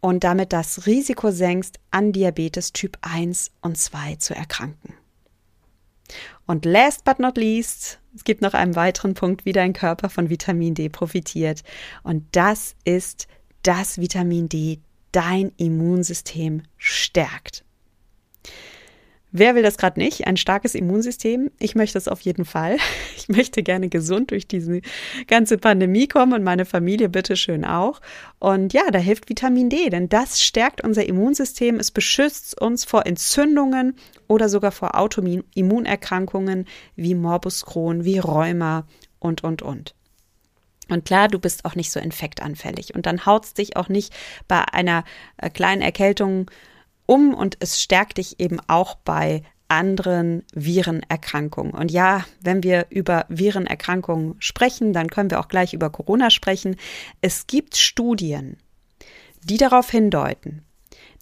und 0.00 0.24
damit 0.24 0.54
das 0.54 0.86
Risiko 0.86 1.30
senkst, 1.30 1.78
an 1.90 2.12
Diabetes 2.12 2.72
Typ 2.72 2.96
1 3.02 3.50
und 3.60 3.76
2 3.76 4.16
zu 4.16 4.34
erkranken. 4.34 4.94
Und 6.46 6.64
last 6.64 7.04
but 7.04 7.18
not 7.18 7.36
least, 7.36 8.00
es 8.14 8.24
gibt 8.24 8.42
noch 8.42 8.54
einen 8.54 8.76
weiteren 8.76 9.14
Punkt, 9.14 9.44
wie 9.44 9.52
dein 9.52 9.72
Körper 9.72 10.08
von 10.08 10.30
Vitamin 10.30 10.74
D 10.74 10.88
profitiert. 10.88 11.62
Und 12.02 12.24
das 12.32 12.74
ist, 12.84 13.28
dass 13.62 13.98
Vitamin 13.98 14.48
D 14.48 14.80
dein 15.12 15.52
Immunsystem 15.56 16.62
stärkt. 16.76 17.64
Wer 19.30 19.54
will 19.54 19.62
das 19.62 19.76
gerade 19.76 20.00
nicht? 20.00 20.26
Ein 20.26 20.38
starkes 20.38 20.74
Immunsystem. 20.74 21.50
Ich 21.58 21.74
möchte 21.74 21.98
es 21.98 22.08
auf 22.08 22.20
jeden 22.22 22.44
Fall. 22.44 22.78
Ich 23.18 23.36
möchte 23.36 23.62
gerne 23.62 23.90
gesund 23.90 24.30
durch 24.30 24.46
diese 24.48 24.80
ganze 25.26 25.58
Pandemie 25.58 26.08
kommen 26.08 26.32
und 26.32 26.42
meine 26.42 26.64
Familie 26.64 27.10
bitte 27.10 27.36
schön 27.36 27.66
auch. 27.66 28.00
Und 28.38 28.72
ja, 28.72 28.90
da 28.90 28.98
hilft 28.98 29.28
Vitamin 29.28 29.68
D, 29.68 29.90
denn 29.90 30.08
das 30.08 30.40
stärkt 30.40 30.82
unser 30.82 31.04
Immunsystem. 31.04 31.76
Es 31.76 31.90
beschützt 31.90 32.58
uns 32.58 32.86
vor 32.86 33.04
Entzündungen 33.04 33.96
oder 34.28 34.48
sogar 34.48 34.72
vor 34.72 34.98
Autoimmunerkrankungen 34.98 36.64
wie 36.96 37.14
Morbus 37.14 37.66
Crohn, 37.66 38.04
wie 38.04 38.18
Rheuma 38.18 38.86
und, 39.18 39.44
und, 39.44 39.60
und. 39.60 39.94
Und 40.88 41.04
klar, 41.04 41.28
du 41.28 41.38
bist 41.38 41.66
auch 41.66 41.74
nicht 41.74 41.90
so 41.90 42.00
infektanfällig. 42.00 42.94
Und 42.94 43.04
dann 43.04 43.26
haut's 43.26 43.52
dich 43.52 43.76
auch 43.76 43.90
nicht 43.90 44.14
bei 44.46 44.64
einer 44.72 45.04
äh, 45.36 45.50
kleinen 45.50 45.82
Erkältung 45.82 46.50
um 47.08 47.32
und 47.32 47.56
es 47.60 47.82
stärkt 47.82 48.18
dich 48.18 48.38
eben 48.38 48.60
auch 48.68 48.94
bei 48.96 49.42
anderen 49.66 50.44
Virenerkrankungen. 50.52 51.72
Und 51.72 51.90
ja, 51.90 52.24
wenn 52.40 52.62
wir 52.62 52.86
über 52.90 53.24
Virenerkrankungen 53.28 54.36
sprechen, 54.40 54.92
dann 54.92 55.08
können 55.08 55.30
wir 55.30 55.40
auch 55.40 55.48
gleich 55.48 55.72
über 55.72 55.90
Corona 55.90 56.30
sprechen. 56.30 56.76
Es 57.20 57.46
gibt 57.46 57.76
Studien, 57.76 58.58
die 59.42 59.56
darauf 59.56 59.90
hindeuten, 59.90 60.62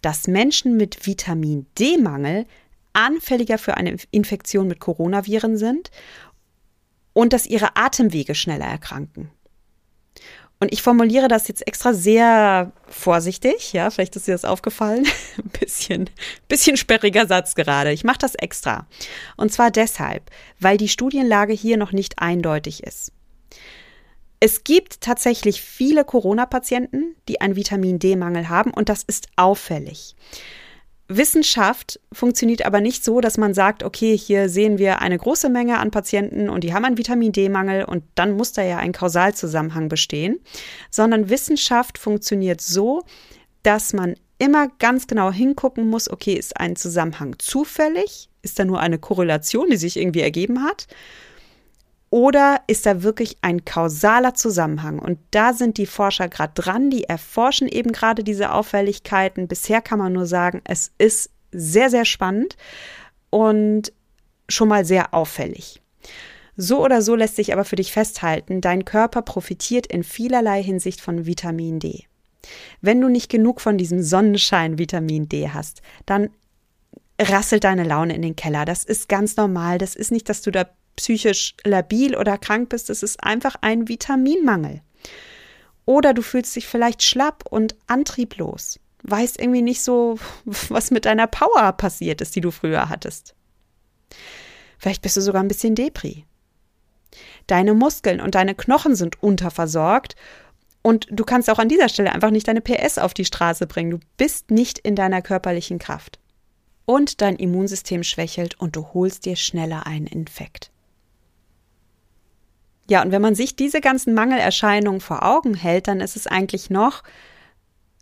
dass 0.03 0.27
Menschen 0.27 0.77
mit 0.77 1.07
Vitamin 1.07 1.67
D-Mangel 1.79 2.47
anfälliger 2.93 3.59
für 3.59 3.77
eine 3.77 3.97
Infektion 4.11 4.67
mit 4.67 4.81
Coronaviren 4.81 5.57
sind 5.57 5.91
und 7.13 7.33
dass 7.33 7.47
ihre 7.47 7.77
Atemwege 7.77 8.35
schneller 8.35 8.67
erkranken. 8.67 9.31
Und 10.59 10.73
ich 10.73 10.83
formuliere 10.83 11.29
das 11.29 11.49
jetzt 11.49 11.67
extra 11.67 11.93
sehr 11.93 12.73
vorsichtig, 12.89 13.75
ja, 13.75 13.91
vielleicht 13.91 14.17
ist 14.17 14.27
dir 14.27 14.33
das 14.33 14.47
aufgefallen. 14.47 15.07
Ein 15.37 15.51
bisschen, 15.61 16.11
bisschen 16.49 16.79
sperriger 16.79 17.27
Satz 17.27 17.55
gerade. 17.55 17.93
Ich 17.93 18.05
mache 18.05 18.19
das 18.19 18.35
extra. 18.35 18.87
Und 19.37 19.53
zwar 19.53 19.71
deshalb, 19.71 20.31
weil 20.59 20.79
die 20.79 20.89
Studienlage 20.89 21.53
hier 21.53 21.77
noch 21.77 21.93
nicht 21.93 22.21
eindeutig 22.21 22.83
ist. 22.85 23.13
Es 24.41 24.65
gibt 24.65 25.01
tatsächlich 25.01 25.61
viele 25.61 26.05
Corona-Patienten, 26.05 27.17
die 27.29 27.41
einen 27.41 27.57
Vitamin 27.57 27.99
D-Mangel 27.99 28.49
haben 28.49 28.71
und 28.71 28.89
das 28.89 29.03
ist 29.03 29.29
auffällig. 29.37 30.15
Wissenschaft 31.09 32.01
funktioniert 32.13 32.67
aber 32.67 32.81
nicht 32.81 33.05
so, 33.05 33.21
dass 33.21 33.39
man 33.39 33.55
sagt, 33.55 33.85
okay, 33.85 34.17
hier 34.17 34.49
sehen 34.49 34.79
wir 34.79 35.01
eine 35.01 35.17
große 35.17 35.49
Menge 35.49 35.79
an 35.79 35.91
Patienten 35.91 36.49
und 36.49 36.65
die 36.65 36.75
haben 36.75 36.85
einen 36.85 36.99
Vitamin 36.99 37.33
D-Mangel 37.33 37.85
und 37.85 38.03
dann 38.17 38.33
muss 38.33 38.53
da 38.53 38.63
ja 38.63 38.79
ein 38.79 38.93
Kausalzusammenhang 38.93 39.89
bestehen, 39.89 40.41
sondern 40.91 41.31
Wissenschaft 41.31 41.99
funktioniert 41.99 42.61
so, 42.61 43.05
dass 43.63 43.93
man 43.93 44.17
immer 44.39 44.69
ganz 44.79 45.07
genau 45.07 45.31
hingucken 45.31 45.89
muss, 45.89 46.11
okay, 46.11 46.35
ist 46.35 46.57
ein 46.57 46.77
Zusammenhang 46.77 47.37
zufällig? 47.39 48.29
Ist 48.43 48.59
da 48.59 48.65
nur 48.65 48.81
eine 48.81 48.99
Korrelation, 48.99 49.71
die 49.71 49.77
sich 49.77 49.97
irgendwie 49.97 50.21
ergeben 50.21 50.63
hat? 50.63 50.87
Oder 52.17 52.63
ist 52.67 52.87
da 52.87 53.03
wirklich 53.03 53.37
ein 53.43 53.67
kausaler 53.67 54.33
Zusammenhang? 54.33 54.99
Und 55.01 55.19
da 55.33 55.53
sind 55.53 55.77
die 55.77 55.85
Forscher 55.85 56.29
gerade 56.29 56.55
dran, 56.55 56.89
die 56.89 57.05
erforschen 57.05 57.69
eben 57.69 57.93
gerade 57.93 58.25
diese 58.25 58.53
Auffälligkeiten. 58.53 59.49
Bisher 59.49 59.83
kann 59.83 59.99
man 59.99 60.15
nur 60.15 60.25
sagen, 60.25 60.63
es 60.65 60.93
ist 60.97 61.29
sehr, 61.53 61.91
sehr 61.91 62.07
spannend 62.07 62.57
und 63.29 63.93
schon 64.49 64.69
mal 64.69 64.87
sehr 64.87 65.13
auffällig. 65.13 65.83
So 66.57 66.83
oder 66.83 67.03
so 67.03 67.17
lässt 67.17 67.37
sich 67.37 67.53
aber 67.53 67.67
für 67.67 67.77
dich 67.77 67.93
festhalten, 67.93 68.63
dein 68.63 68.87
Körper 68.87 69.21
profitiert 69.21 69.87
in 69.87 70.03
vielerlei 70.03 70.63
Hinsicht 70.63 71.03
von 71.03 71.27
Vitamin 71.27 71.81
D. 71.81 72.05
Wenn 72.81 73.03
du 73.03 73.09
nicht 73.09 73.31
genug 73.31 73.61
von 73.61 73.77
diesem 73.77 74.03
Sonnenschein 74.03 74.79
Vitamin 74.79 75.29
D 75.29 75.51
hast, 75.51 75.83
dann 76.07 76.31
rasselt 77.21 77.65
deine 77.65 77.85
Laune 77.85 78.15
in 78.15 78.23
den 78.23 78.37
Keller. 78.37 78.65
Das 78.65 78.85
ist 78.85 79.11
ganz 79.11 79.37
normal. 79.37 79.77
Das 79.77 79.95
ist 79.95 80.11
nicht, 80.11 80.31
dass 80.31 80.41
du 80.41 80.51
da 80.51 80.65
psychisch 80.97 81.55
labil 81.65 82.17
oder 82.17 82.39
krank 82.39 82.69
bist, 82.69 82.91
es 82.91 83.03
ist 83.03 83.23
einfach 83.23 83.57
ein 83.61 83.89
Vitaminmangel. 83.89 84.83
Oder 85.85 86.15
du 86.15 86.23
fühlst 86.23 86.57
dich 86.57 86.67
vielleicht 86.67 87.03
schlapp 87.03 87.45
und 87.49 87.77
antrieblos, 87.87 88.81
weißt 89.05 89.39
irgendwie 89.39 89.63
nicht 89.63 89.83
so, 89.83 90.19
was 90.45 90.91
mit 90.91 91.05
deiner 91.05 91.27
Power 91.27 91.73
passiert 91.73 92.21
ist, 92.21 92.35
die 92.35 92.41
du 92.41 92.51
früher 92.51 92.89
hattest. 92.89 93.35
Vielleicht 94.79 95.03
bist 95.03 95.17
du 95.17 95.21
sogar 95.21 95.43
ein 95.43 95.49
bisschen 95.49 95.75
Depri. 95.75 96.25
Deine 97.47 97.75
Muskeln 97.75 98.21
und 98.21 98.35
deine 98.35 98.55
Knochen 98.55 98.97
sind 98.97 99.23
unterversorgt 99.23 100.17
und 100.83 101.09
du 101.11 101.25
kannst 101.25 101.51
auch 101.51 101.59
an 101.59 101.69
dieser 101.69 101.89
Stelle 101.89 102.13
einfach 102.13 102.31
nicht 102.31 102.47
deine 102.47 102.61
PS 102.61 102.99
auf 102.99 103.15
die 103.15 103.25
Straße 103.25 103.67
bringen. 103.67 103.91
Du 103.91 103.99
bist 104.17 104.51
nicht 104.51 104.79
in 104.79 104.95
deiner 104.95 105.23
körperlichen 105.23 105.79
Kraft. 105.79 106.21
Und 106.85 107.21
dein 107.23 107.35
Immunsystem 107.35 108.05
schwächelt 108.05 108.61
und 108.61 108.77
du 108.77 108.87
holst 108.95 109.25
dir 109.25 109.35
schneller 109.35 109.87
einen 109.87 110.07
Infekt. 110.07 110.71
Ja, 112.89 113.03
und 113.03 113.11
wenn 113.11 113.23
man 113.23 113.35
sich 113.35 113.57
diese 113.57 113.81
ganzen 113.81 114.15
Mangelerscheinungen 114.15 115.01
vor 115.01 115.25
Augen 115.25 115.55
hält, 115.55 115.89
dann 115.89 116.01
ist 116.01 116.17
es 116.17 116.27
eigentlich 116.27 116.71
noch 116.71 117.03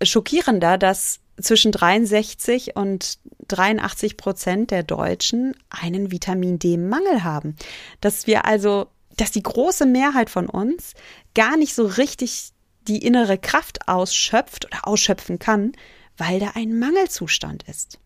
schockierender, 0.03 0.77
dass 0.77 1.21
zwischen 1.41 1.73
63 1.73 2.77
und 2.77 3.19
83 3.49 4.17
Prozent 4.17 4.71
der 4.71 4.83
Deutschen 4.83 5.57
einen 5.69 6.11
Vitamin 6.11 6.59
D-Mangel 6.59 7.25
haben. 7.25 7.57
Dass 8.01 8.27
wir 8.27 8.45
also, 8.45 8.87
dass 9.17 9.31
die 9.33 9.43
große 9.43 9.87
Mehrheit 9.87 10.31
von 10.31 10.49
uns 10.49 10.95
gar 11.35 11.57
nicht 11.57 11.75
so 11.75 11.87
richtig 11.87 12.51
die 12.87 13.05
innere 13.05 13.39
Kraft 13.39 13.89
ausschöpft 13.89 14.67
oder 14.67 14.87
ausschöpfen 14.87 15.39
kann, 15.39 15.73
weil 16.17 16.39
da 16.39 16.53
ein 16.55 16.79
Mangelzustand 16.79 17.65
ist. 17.65 17.99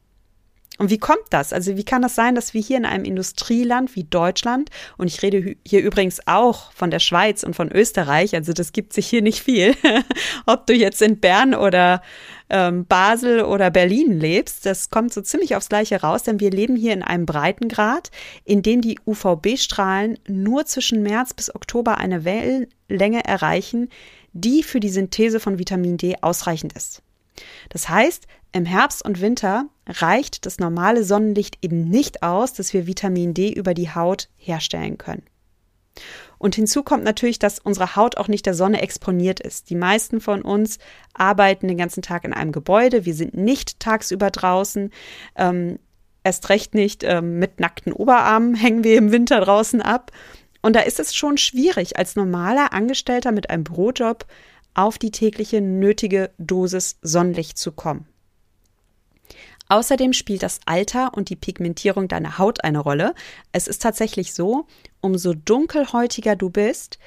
Und 0.78 0.90
wie 0.90 0.98
kommt 0.98 1.24
das? 1.30 1.52
Also 1.52 1.76
wie 1.76 1.84
kann 1.84 2.02
das 2.02 2.14
sein, 2.14 2.36
dass 2.36 2.54
wir 2.54 2.62
hier 2.62 2.76
in 2.76 2.84
einem 2.84 3.04
Industrieland 3.04 3.96
wie 3.96 4.04
Deutschland, 4.04 4.70
und 4.96 5.08
ich 5.08 5.20
rede 5.22 5.56
hier 5.66 5.82
übrigens 5.82 6.20
auch 6.26 6.72
von 6.72 6.92
der 6.92 7.00
Schweiz 7.00 7.42
und 7.42 7.54
von 7.54 7.70
Österreich, 7.70 8.34
also 8.34 8.52
das 8.52 8.72
gibt 8.72 8.92
sich 8.92 9.08
hier 9.08 9.20
nicht 9.20 9.42
viel, 9.42 9.74
ob 10.46 10.66
du 10.66 10.74
jetzt 10.74 11.02
in 11.02 11.18
Bern 11.18 11.54
oder 11.54 12.00
ähm, 12.48 12.86
Basel 12.86 13.42
oder 13.42 13.70
Berlin 13.70 14.18
lebst, 14.20 14.66
das 14.66 14.88
kommt 14.88 15.12
so 15.12 15.20
ziemlich 15.20 15.56
aufs 15.56 15.68
gleiche 15.68 16.00
raus, 16.00 16.22
denn 16.22 16.38
wir 16.38 16.50
leben 16.50 16.76
hier 16.76 16.92
in 16.92 17.02
einem 17.02 17.26
Breitengrad, 17.26 18.12
in 18.44 18.62
dem 18.62 18.80
die 18.80 19.00
UVB-Strahlen 19.04 20.18
nur 20.28 20.64
zwischen 20.64 21.02
März 21.02 21.34
bis 21.34 21.52
Oktober 21.54 21.98
eine 21.98 22.24
Wellenlänge 22.24 23.24
erreichen, 23.24 23.90
die 24.32 24.62
für 24.62 24.78
die 24.78 24.90
Synthese 24.90 25.40
von 25.40 25.58
Vitamin 25.58 25.96
D 25.96 26.14
ausreichend 26.20 26.72
ist. 26.74 27.02
Das 27.68 27.88
heißt, 27.88 28.26
im 28.52 28.64
Herbst 28.64 29.04
und 29.04 29.20
Winter 29.20 29.66
reicht 29.86 30.46
das 30.46 30.58
normale 30.58 31.04
Sonnenlicht 31.04 31.58
eben 31.62 31.88
nicht 31.88 32.22
aus, 32.22 32.52
dass 32.52 32.72
wir 32.72 32.86
Vitamin 32.86 33.34
D 33.34 33.52
über 33.52 33.74
die 33.74 33.94
Haut 33.94 34.28
herstellen 34.36 34.98
können. 34.98 35.24
Und 36.38 36.54
hinzu 36.54 36.82
kommt 36.82 37.02
natürlich, 37.02 37.38
dass 37.38 37.58
unsere 37.58 37.96
Haut 37.96 38.16
auch 38.16 38.28
nicht 38.28 38.46
der 38.46 38.54
Sonne 38.54 38.80
exponiert 38.80 39.40
ist. 39.40 39.70
Die 39.70 39.74
meisten 39.74 40.20
von 40.20 40.42
uns 40.42 40.78
arbeiten 41.12 41.66
den 41.66 41.76
ganzen 41.76 42.02
Tag 42.02 42.24
in 42.24 42.32
einem 42.32 42.52
Gebäude. 42.52 43.04
Wir 43.04 43.14
sind 43.14 43.34
nicht 43.34 43.80
tagsüber 43.80 44.30
draußen. 44.30 44.90
Ähm, 45.34 45.78
Erst 46.28 46.50
recht 46.50 46.74
nicht 46.74 47.04
ähm, 47.04 47.38
mit 47.38 47.58
nackten 47.58 47.90
Oberarmen 47.90 48.54
hängen 48.54 48.84
wir 48.84 48.98
im 48.98 49.12
Winter 49.12 49.40
draußen 49.40 49.80
ab. 49.80 50.12
Und 50.60 50.76
da 50.76 50.80
ist 50.80 51.00
es 51.00 51.14
schon 51.14 51.38
schwierig, 51.38 51.96
als 51.96 52.16
normaler 52.16 52.74
Angestellter 52.74 53.32
mit 53.32 53.48
einem 53.48 53.64
Bürojob 53.64 54.26
auf 54.74 54.98
die 54.98 55.10
tägliche 55.10 55.62
nötige 55.62 56.30
Dosis 56.36 56.98
Sonnenlicht 57.00 57.56
zu 57.56 57.72
kommen. 57.72 58.06
Außerdem 59.68 60.12
spielt 60.12 60.42
das 60.42 60.60
Alter 60.64 61.12
und 61.14 61.28
die 61.28 61.36
Pigmentierung 61.36 62.08
deiner 62.08 62.38
Haut 62.38 62.64
eine 62.64 62.78
Rolle. 62.78 63.14
Es 63.52 63.68
ist 63.68 63.82
tatsächlich 63.82 64.32
so, 64.32 64.66
umso 65.00 65.34
dunkelhäutiger 65.34 66.36
du 66.36 66.48
bist, 66.50 66.98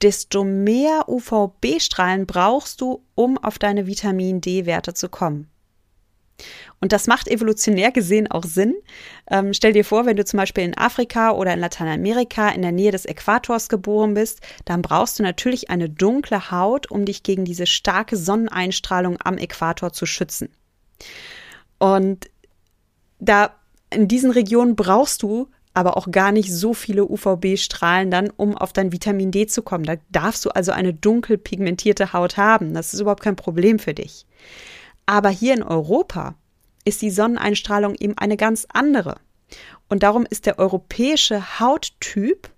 desto 0.00 0.44
mehr 0.44 1.08
UVB-Strahlen 1.08 2.26
brauchst 2.26 2.80
du, 2.80 3.02
um 3.14 3.38
auf 3.38 3.58
deine 3.58 3.86
Vitamin 3.86 4.40
D-Werte 4.40 4.94
zu 4.94 5.08
kommen. 5.08 5.48
Und 6.80 6.92
das 6.92 7.06
macht 7.06 7.28
evolutionär 7.28 7.92
gesehen 7.92 8.30
auch 8.30 8.44
Sinn. 8.44 8.74
Ähm, 9.30 9.54
stell 9.54 9.72
dir 9.72 9.84
vor, 9.84 10.04
wenn 10.04 10.16
du 10.16 10.24
zum 10.24 10.38
Beispiel 10.38 10.64
in 10.64 10.76
Afrika 10.76 11.30
oder 11.30 11.54
in 11.54 11.60
Lateinamerika 11.60 12.48
in 12.50 12.62
der 12.62 12.72
Nähe 12.72 12.90
des 12.90 13.06
Äquators 13.06 13.68
geboren 13.68 14.14
bist, 14.14 14.40
dann 14.64 14.82
brauchst 14.82 15.18
du 15.18 15.22
natürlich 15.22 15.70
eine 15.70 15.88
dunkle 15.88 16.50
Haut, 16.50 16.90
um 16.90 17.04
dich 17.04 17.22
gegen 17.22 17.44
diese 17.44 17.66
starke 17.66 18.16
Sonneneinstrahlung 18.16 19.16
am 19.22 19.38
Äquator 19.38 19.92
zu 19.92 20.06
schützen. 20.06 20.48
Und 21.84 22.30
da 23.18 23.50
in 23.90 24.08
diesen 24.08 24.30
Regionen 24.30 24.74
brauchst 24.74 25.22
du 25.22 25.50
aber 25.74 25.98
auch 25.98 26.10
gar 26.10 26.32
nicht 26.32 26.50
so 26.50 26.72
viele 26.72 27.04
UVB-Strahlen 27.04 28.10
dann, 28.10 28.30
um 28.30 28.56
auf 28.56 28.72
dein 28.72 28.90
Vitamin 28.90 29.30
D 29.30 29.46
zu 29.46 29.60
kommen. 29.60 29.84
Da 29.84 29.96
darfst 30.10 30.46
du 30.46 30.50
also 30.50 30.72
eine 30.72 30.94
dunkel 30.94 31.36
pigmentierte 31.36 32.14
Haut 32.14 32.38
haben. 32.38 32.72
Das 32.72 32.94
ist 32.94 33.00
überhaupt 33.00 33.22
kein 33.22 33.36
Problem 33.36 33.78
für 33.78 33.92
dich. 33.92 34.24
Aber 35.04 35.28
hier 35.28 35.52
in 35.52 35.62
Europa 35.62 36.36
ist 36.86 37.02
die 37.02 37.10
Sonneneinstrahlung 37.10 37.96
eben 37.96 38.16
eine 38.16 38.38
ganz 38.38 38.66
andere. 38.72 39.16
Und 39.90 40.02
darum 40.04 40.24
ist 40.24 40.46
der 40.46 40.58
europäische 40.58 41.60
Hauttyp 41.60 42.48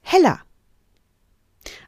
heller. 0.00 0.40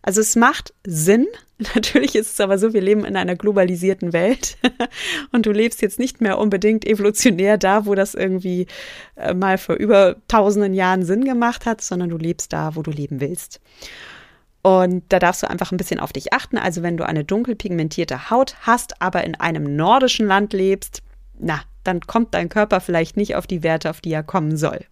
Also 0.03 0.21
es 0.21 0.37
macht 0.37 0.75
Sinn. 0.85 1.27
Natürlich 1.75 2.15
ist 2.15 2.33
es 2.33 2.41
aber 2.41 2.59
so, 2.59 2.73
wir 2.73 2.81
leben 2.81 3.05
in 3.05 3.17
einer 3.17 3.37
globalisierten 3.37 4.13
Welt 4.13 4.59
und 5.33 5.47
du 5.47 5.53
lebst 5.53 5.81
jetzt 5.83 5.99
nicht 5.99 6.21
mehr 6.21 6.39
unbedingt 6.39 6.85
evolutionär 6.85 7.57
da, 7.57 7.87
wo 7.87 7.95
das 7.95 8.15
irgendwie 8.15 8.67
äh, 9.17 9.35
mal 9.35 9.59
vor 9.59 9.77
über 9.77 10.17
tausenden 10.29 10.75
Jahren 10.75 11.05
Sinn 11.05 11.25
gemacht 11.25 11.67
hat, 11.67 11.81
sondern 11.81 12.11
du 12.11 12.17
lebst 12.17 12.53
da, 12.53 12.75
wo 12.75 12.83
du 12.83 12.91
leben 12.91 13.21
willst. 13.21 13.61
Und 14.63 15.05
da 15.09 15.19
darfst 15.19 15.43
du 15.43 15.51
einfach 15.51 15.73
ein 15.73 15.77
bisschen 15.77 16.01
auf 16.01 16.13
dich 16.13 16.33
achten. 16.33 16.57
Also 16.57 16.83
wenn 16.83 16.97
du 16.97 17.05
eine 17.05 17.25
dunkel 17.25 17.57
pigmentierte 17.57 18.31
Haut 18.31 18.55
hast, 18.61 19.03
aber 19.03 19.25
in 19.25 19.35
einem 19.35 19.77
nordischen 19.77 20.27
Land 20.27 20.53
lebst, 20.53 21.03
na, 21.39 21.63
dann 21.83 22.01
kommt 22.01 22.35
dein 22.35 22.49
Körper 22.49 22.81
vielleicht 22.81 23.17
nicht 23.17 23.35
auf 23.35 23.49
die 23.49 23.65
Werte, 23.65 23.91
auf 23.91 24.01
die 24.01 24.13
er 24.13 24.23
kommen 24.23 24.57
soll. 24.57 24.85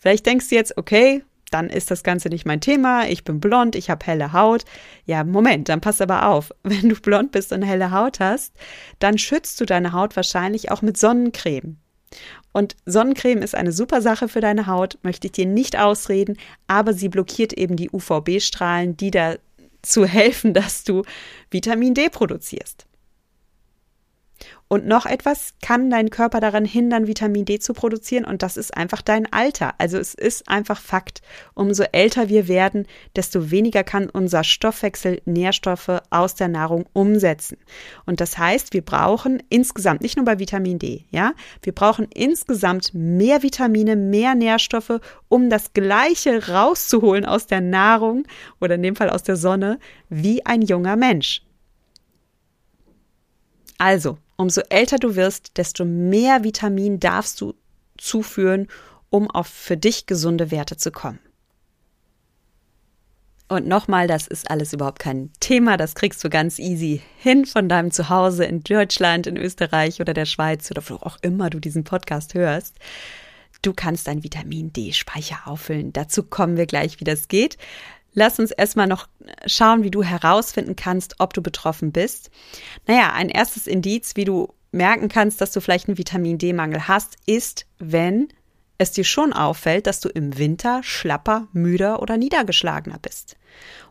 Vielleicht 0.00 0.24
denkst 0.24 0.48
du 0.48 0.54
jetzt, 0.54 0.78
okay, 0.78 1.22
dann 1.50 1.70
ist 1.70 1.90
das 1.90 2.02
Ganze 2.02 2.28
nicht 2.28 2.46
mein 2.46 2.60
Thema, 2.60 3.08
ich 3.08 3.24
bin 3.24 3.40
blond, 3.40 3.74
ich 3.76 3.90
habe 3.90 4.04
helle 4.04 4.32
Haut. 4.32 4.64
Ja, 5.06 5.24
Moment, 5.24 5.68
dann 5.68 5.80
pass 5.80 6.00
aber 6.00 6.28
auf. 6.28 6.52
Wenn 6.62 6.88
du 6.88 6.94
blond 6.96 7.32
bist 7.32 7.52
und 7.52 7.62
helle 7.62 7.90
Haut 7.90 8.20
hast, 8.20 8.54
dann 8.98 9.18
schützt 9.18 9.60
du 9.60 9.64
deine 9.64 9.92
Haut 9.92 10.16
wahrscheinlich 10.16 10.70
auch 10.70 10.82
mit 10.82 10.96
Sonnencreme. 10.96 11.76
Und 12.52 12.76
Sonnencreme 12.86 13.42
ist 13.42 13.54
eine 13.54 13.72
super 13.72 14.00
Sache 14.00 14.28
für 14.28 14.40
deine 14.40 14.66
Haut, 14.66 14.98
möchte 15.02 15.26
ich 15.26 15.32
dir 15.32 15.46
nicht 15.46 15.78
ausreden, 15.78 16.36
aber 16.66 16.94
sie 16.94 17.08
blockiert 17.08 17.52
eben 17.52 17.76
die 17.76 17.90
UVB-Strahlen, 17.90 18.96
die 18.96 19.10
dazu 19.10 20.04
helfen, 20.06 20.54
dass 20.54 20.84
du 20.84 21.02
Vitamin 21.50 21.94
D 21.94 22.08
produzierst. 22.08 22.87
Und 24.68 24.86
noch 24.86 25.06
etwas 25.06 25.54
kann 25.62 25.88
deinen 25.88 26.10
Körper 26.10 26.40
daran 26.40 26.66
hindern, 26.66 27.06
Vitamin 27.06 27.46
D 27.46 27.58
zu 27.58 27.72
produzieren 27.72 28.26
und 28.26 28.42
das 28.42 28.58
ist 28.58 28.76
einfach 28.76 29.00
dein 29.00 29.30
Alter. 29.32 29.74
Also 29.78 29.96
es 29.96 30.12
ist 30.12 30.46
einfach 30.48 30.78
Fakt. 30.80 31.22
Umso 31.54 31.84
älter 31.92 32.28
wir 32.28 32.48
werden, 32.48 32.86
desto 33.16 33.50
weniger 33.50 33.82
kann 33.82 34.10
unser 34.10 34.44
Stoffwechsel 34.44 35.22
Nährstoffe 35.24 36.02
aus 36.10 36.34
der 36.34 36.48
Nahrung 36.48 36.84
umsetzen. 36.92 37.56
Und 38.04 38.20
das 38.20 38.36
heißt, 38.36 38.74
wir 38.74 38.82
brauchen 38.82 39.42
insgesamt, 39.48 40.02
nicht 40.02 40.16
nur 40.16 40.26
bei 40.26 40.38
Vitamin 40.38 40.78
D, 40.78 41.06
ja, 41.10 41.32
wir 41.62 41.74
brauchen 41.74 42.06
insgesamt 42.12 42.92
mehr 42.92 43.42
Vitamine, 43.42 43.96
mehr 43.96 44.34
Nährstoffe, 44.34 45.00
um 45.28 45.48
das 45.48 45.72
Gleiche 45.72 46.48
rauszuholen 46.48 47.24
aus 47.24 47.46
der 47.46 47.62
Nahrung 47.62 48.24
oder 48.60 48.74
in 48.74 48.82
dem 48.82 48.96
Fall 48.96 49.08
aus 49.08 49.22
der 49.22 49.36
Sonne 49.36 49.78
wie 50.10 50.44
ein 50.44 50.60
junger 50.60 50.96
Mensch. 50.96 51.42
Also, 53.78 54.18
umso 54.38 54.62
älter 54.70 54.98
du 54.98 55.16
wirst, 55.16 55.58
desto 55.58 55.84
mehr 55.84 56.44
Vitamin 56.44 56.98
darfst 57.00 57.40
du 57.40 57.54
zuführen, 57.98 58.68
um 59.10 59.30
auf 59.30 59.48
für 59.48 59.76
dich 59.76 60.06
gesunde 60.06 60.50
Werte 60.50 60.76
zu 60.76 60.90
kommen. 60.90 61.18
Und 63.48 63.66
nochmal, 63.66 64.06
das 64.06 64.26
ist 64.26 64.50
alles 64.50 64.74
überhaupt 64.74 64.98
kein 64.98 65.30
Thema, 65.40 65.78
das 65.78 65.94
kriegst 65.94 66.22
du 66.22 66.28
ganz 66.28 66.58
easy 66.58 67.02
hin 67.18 67.46
von 67.46 67.68
deinem 67.68 67.90
Zuhause 67.90 68.44
in 68.44 68.62
Deutschland, 68.62 69.26
in 69.26 69.38
Österreich 69.38 70.00
oder 70.00 70.12
der 70.12 70.26
Schweiz 70.26 70.70
oder 70.70 70.82
wo 70.86 70.96
auch 70.96 71.16
immer 71.22 71.48
du 71.48 71.58
diesen 71.58 71.82
Podcast 71.82 72.34
hörst. 72.34 72.76
Du 73.62 73.72
kannst 73.72 74.06
dein 74.06 74.22
Vitamin 74.22 74.72
D-Speicher 74.72 75.40
auffüllen. 75.46 75.92
Dazu 75.92 76.22
kommen 76.22 76.56
wir 76.58 76.66
gleich, 76.66 77.00
wie 77.00 77.04
das 77.04 77.26
geht. 77.26 77.56
Lass 78.14 78.38
uns 78.38 78.50
erstmal 78.50 78.86
noch 78.86 79.08
schauen, 79.46 79.82
wie 79.82 79.90
du 79.90 80.02
herausfinden 80.02 80.76
kannst, 80.76 81.16
ob 81.18 81.34
du 81.34 81.42
betroffen 81.42 81.92
bist. 81.92 82.30
Naja, 82.86 83.12
ein 83.12 83.28
erstes 83.28 83.66
Indiz, 83.66 84.16
wie 84.16 84.24
du 84.24 84.52
merken 84.72 85.08
kannst, 85.08 85.40
dass 85.40 85.52
du 85.52 85.60
vielleicht 85.60 85.88
einen 85.88 85.98
Vitamin 85.98 86.38
D-Mangel 86.38 86.88
hast, 86.88 87.16
ist, 87.26 87.66
wenn 87.78 88.28
es 88.78 88.92
dir 88.92 89.04
schon 89.04 89.32
auffällt, 89.32 89.86
dass 89.86 90.00
du 90.00 90.08
im 90.08 90.38
Winter 90.38 90.82
schlapper, 90.82 91.48
müder 91.52 92.00
oder 92.00 92.16
niedergeschlagener 92.16 92.98
bist. 93.00 93.36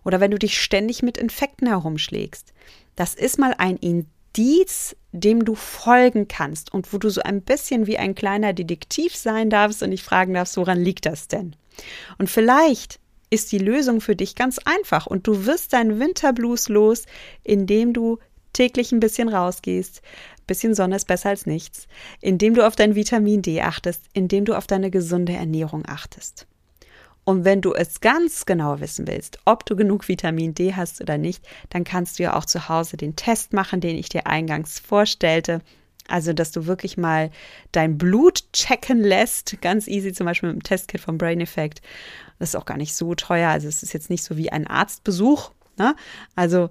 Oder 0.03 0.19
wenn 0.19 0.31
du 0.31 0.39
dich 0.39 0.59
ständig 0.59 1.03
mit 1.03 1.17
Infekten 1.17 1.67
herumschlägst. 1.67 2.53
Das 2.95 3.13
ist 3.13 3.37
mal 3.37 3.53
ein 3.57 3.77
Indiz, 3.77 4.95
dem 5.11 5.45
du 5.45 5.55
folgen 5.55 6.27
kannst 6.27 6.73
und 6.73 6.93
wo 6.93 6.97
du 6.97 7.09
so 7.09 7.21
ein 7.21 7.41
bisschen 7.41 7.85
wie 7.85 7.97
ein 7.97 8.15
kleiner 8.15 8.53
Detektiv 8.53 9.15
sein 9.15 9.49
darfst 9.49 9.83
und 9.83 9.91
dich 9.91 10.03
fragen 10.03 10.33
darfst, 10.33 10.57
woran 10.57 10.79
liegt 10.79 11.05
das 11.05 11.27
denn? 11.27 11.55
Und 12.17 12.29
vielleicht 12.29 12.99
ist 13.29 13.51
die 13.51 13.57
Lösung 13.57 14.01
für 14.01 14.15
dich 14.15 14.35
ganz 14.35 14.59
einfach 14.59 15.07
und 15.07 15.27
du 15.27 15.45
wirst 15.45 15.73
deinen 15.73 15.99
Winterblues 15.99 16.69
los, 16.69 17.03
indem 17.43 17.93
du 17.93 18.19
täglich 18.53 18.91
ein 18.91 18.99
bisschen 18.99 19.29
rausgehst. 19.29 20.01
Bisschen 20.47 20.73
Sonne 20.73 20.95
ist 20.95 21.07
besser 21.07 21.29
als 21.29 21.45
nichts. 21.45 21.87
Indem 22.21 22.53
du 22.53 22.65
auf 22.65 22.75
dein 22.75 22.95
Vitamin 22.95 23.41
D 23.41 23.61
achtest, 23.61 24.03
indem 24.13 24.45
du 24.45 24.55
auf 24.55 24.65
deine 24.65 24.89
gesunde 24.89 25.33
Ernährung 25.33 25.83
achtest. 25.85 26.47
Und 27.25 27.43
wenn 27.43 27.59
du 27.59 27.73
es 27.73 27.99
ganz 27.99 28.45
genau 28.45 28.79
wissen 28.79 29.05
willst, 29.05 29.39
ob 29.43 29.65
du 29.65 29.75
genug 29.75 30.07
Vitamin 30.07 30.55
D 30.55 30.73
hast 30.75 31.01
oder 31.01 31.17
nicht, 31.17 31.45
dann 31.69 31.83
kannst 31.83 32.17
du 32.17 32.23
ja 32.23 32.37
auch 32.37 32.45
zu 32.45 32.69
Hause 32.69 32.95
den 32.95 33.17
Test 33.17 33.51
machen, 33.51 33.81
den 33.81 33.97
ich 33.97 34.07
dir 34.07 34.27
eingangs 34.27 34.79
vorstellte. 34.79 35.59
Also, 36.07 36.33
dass 36.33 36.51
du 36.51 36.65
wirklich 36.65 36.97
mal 36.97 37.31
dein 37.71 37.97
Blut 37.97 38.51
checken 38.53 39.01
lässt, 39.01 39.61
ganz 39.61 39.87
easy, 39.87 40.13
zum 40.13 40.25
Beispiel 40.25 40.49
mit 40.49 40.61
dem 40.61 40.63
Testkit 40.63 41.01
vom 41.01 41.17
Brain 41.17 41.41
Effect. 41.41 41.81
Das 42.39 42.49
ist 42.49 42.55
auch 42.55 42.65
gar 42.65 42.77
nicht 42.77 42.95
so 42.95 43.15
teuer. 43.15 43.49
Also 43.49 43.67
es 43.67 43.83
ist 43.83 43.93
jetzt 43.93 44.09
nicht 44.09 44.23
so 44.23 44.37
wie 44.37 44.51
ein 44.51 44.67
Arztbesuch. 44.67 45.51
Ne? 45.77 45.95
Also 46.35 46.69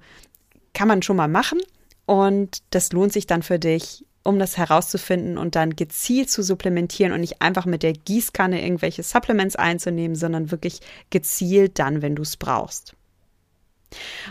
kann 0.73 0.89
man 0.89 1.03
schon 1.03 1.17
mal 1.17 1.29
machen. 1.29 1.61
Und 2.07 2.59
das 2.71 2.93
lohnt 2.93 3.13
sich 3.13 3.27
dann 3.27 3.43
für 3.43 3.59
dich, 3.59 4.05
um 4.23 4.39
das 4.39 4.57
herauszufinden 4.57 5.39
und 5.39 5.55
dann 5.55 5.77
gezielt 5.77 6.31
zu 6.31 6.43
supplementieren 6.43 7.13
und 7.13 7.21
nicht 7.21 7.43
einfach 7.43 7.67
mit 7.67 7.83
der 7.83 7.93
Gießkanne 7.93 8.63
irgendwelche 8.63 9.03
Supplements 9.03 9.57
einzunehmen, 9.57 10.17
sondern 10.17 10.51
wirklich 10.51 10.81
gezielt 11.11 11.79
dann, 11.79 12.03
wenn 12.03 12.15
du 12.15 12.23
es 12.23 12.37
brauchst. 12.37 12.95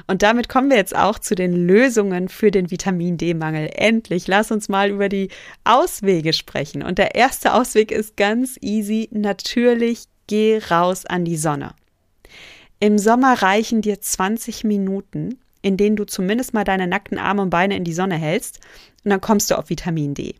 Und 0.08 0.22
damit 0.22 0.50
kommen 0.50 0.70
wir 0.70 0.78
jetzt 0.78 0.96
auch 0.96 1.20
zu 1.20 1.36
den 1.36 1.54
Lösungen 1.54 2.30
für 2.30 2.52
den 2.52 2.72
Vitamin 2.72 3.18
D-Mangel. 3.18 3.70
Endlich, 3.74 4.28
lass 4.28 4.52
uns 4.52 4.70
mal 4.70 4.90
über 4.90 5.10
die 5.10 5.30
Auswege 5.64 6.34
sprechen. 6.34 6.84
Und 6.84 6.98
der 6.98 7.16
erste 7.16 7.54
Ausweg 7.54 7.92
ist 7.92 8.18
ganz 8.18 8.58
easy. 8.62 9.10
Natürlich 9.12 10.06
geh 10.28 10.60
raus 10.70 11.06
an 11.06 11.26
die 11.26 11.38
Sonne. 11.38 11.74
Im 12.80 12.98
Sommer 12.98 13.42
reichen 13.42 13.82
dir 13.82 14.02
20 14.02 14.64
Minuten, 14.66 15.40
in 15.62 15.78
denen 15.78 15.96
du 15.96 16.06
zumindest 16.06 16.54
mal 16.54 16.66
deine 16.66 16.88
nackten 16.88 17.18
Arme 17.18 17.42
und 17.42 17.50
Beine 17.50 17.76
in 17.78 17.84
die 17.84 17.94
Sonne 17.94 18.16
hältst 18.16 18.60
und 19.04 19.12
dann 19.12 19.22
kommst 19.22 19.50
du 19.50 19.58
auf 19.58 19.70
Vitamin 19.70 20.14
D. 20.14 20.36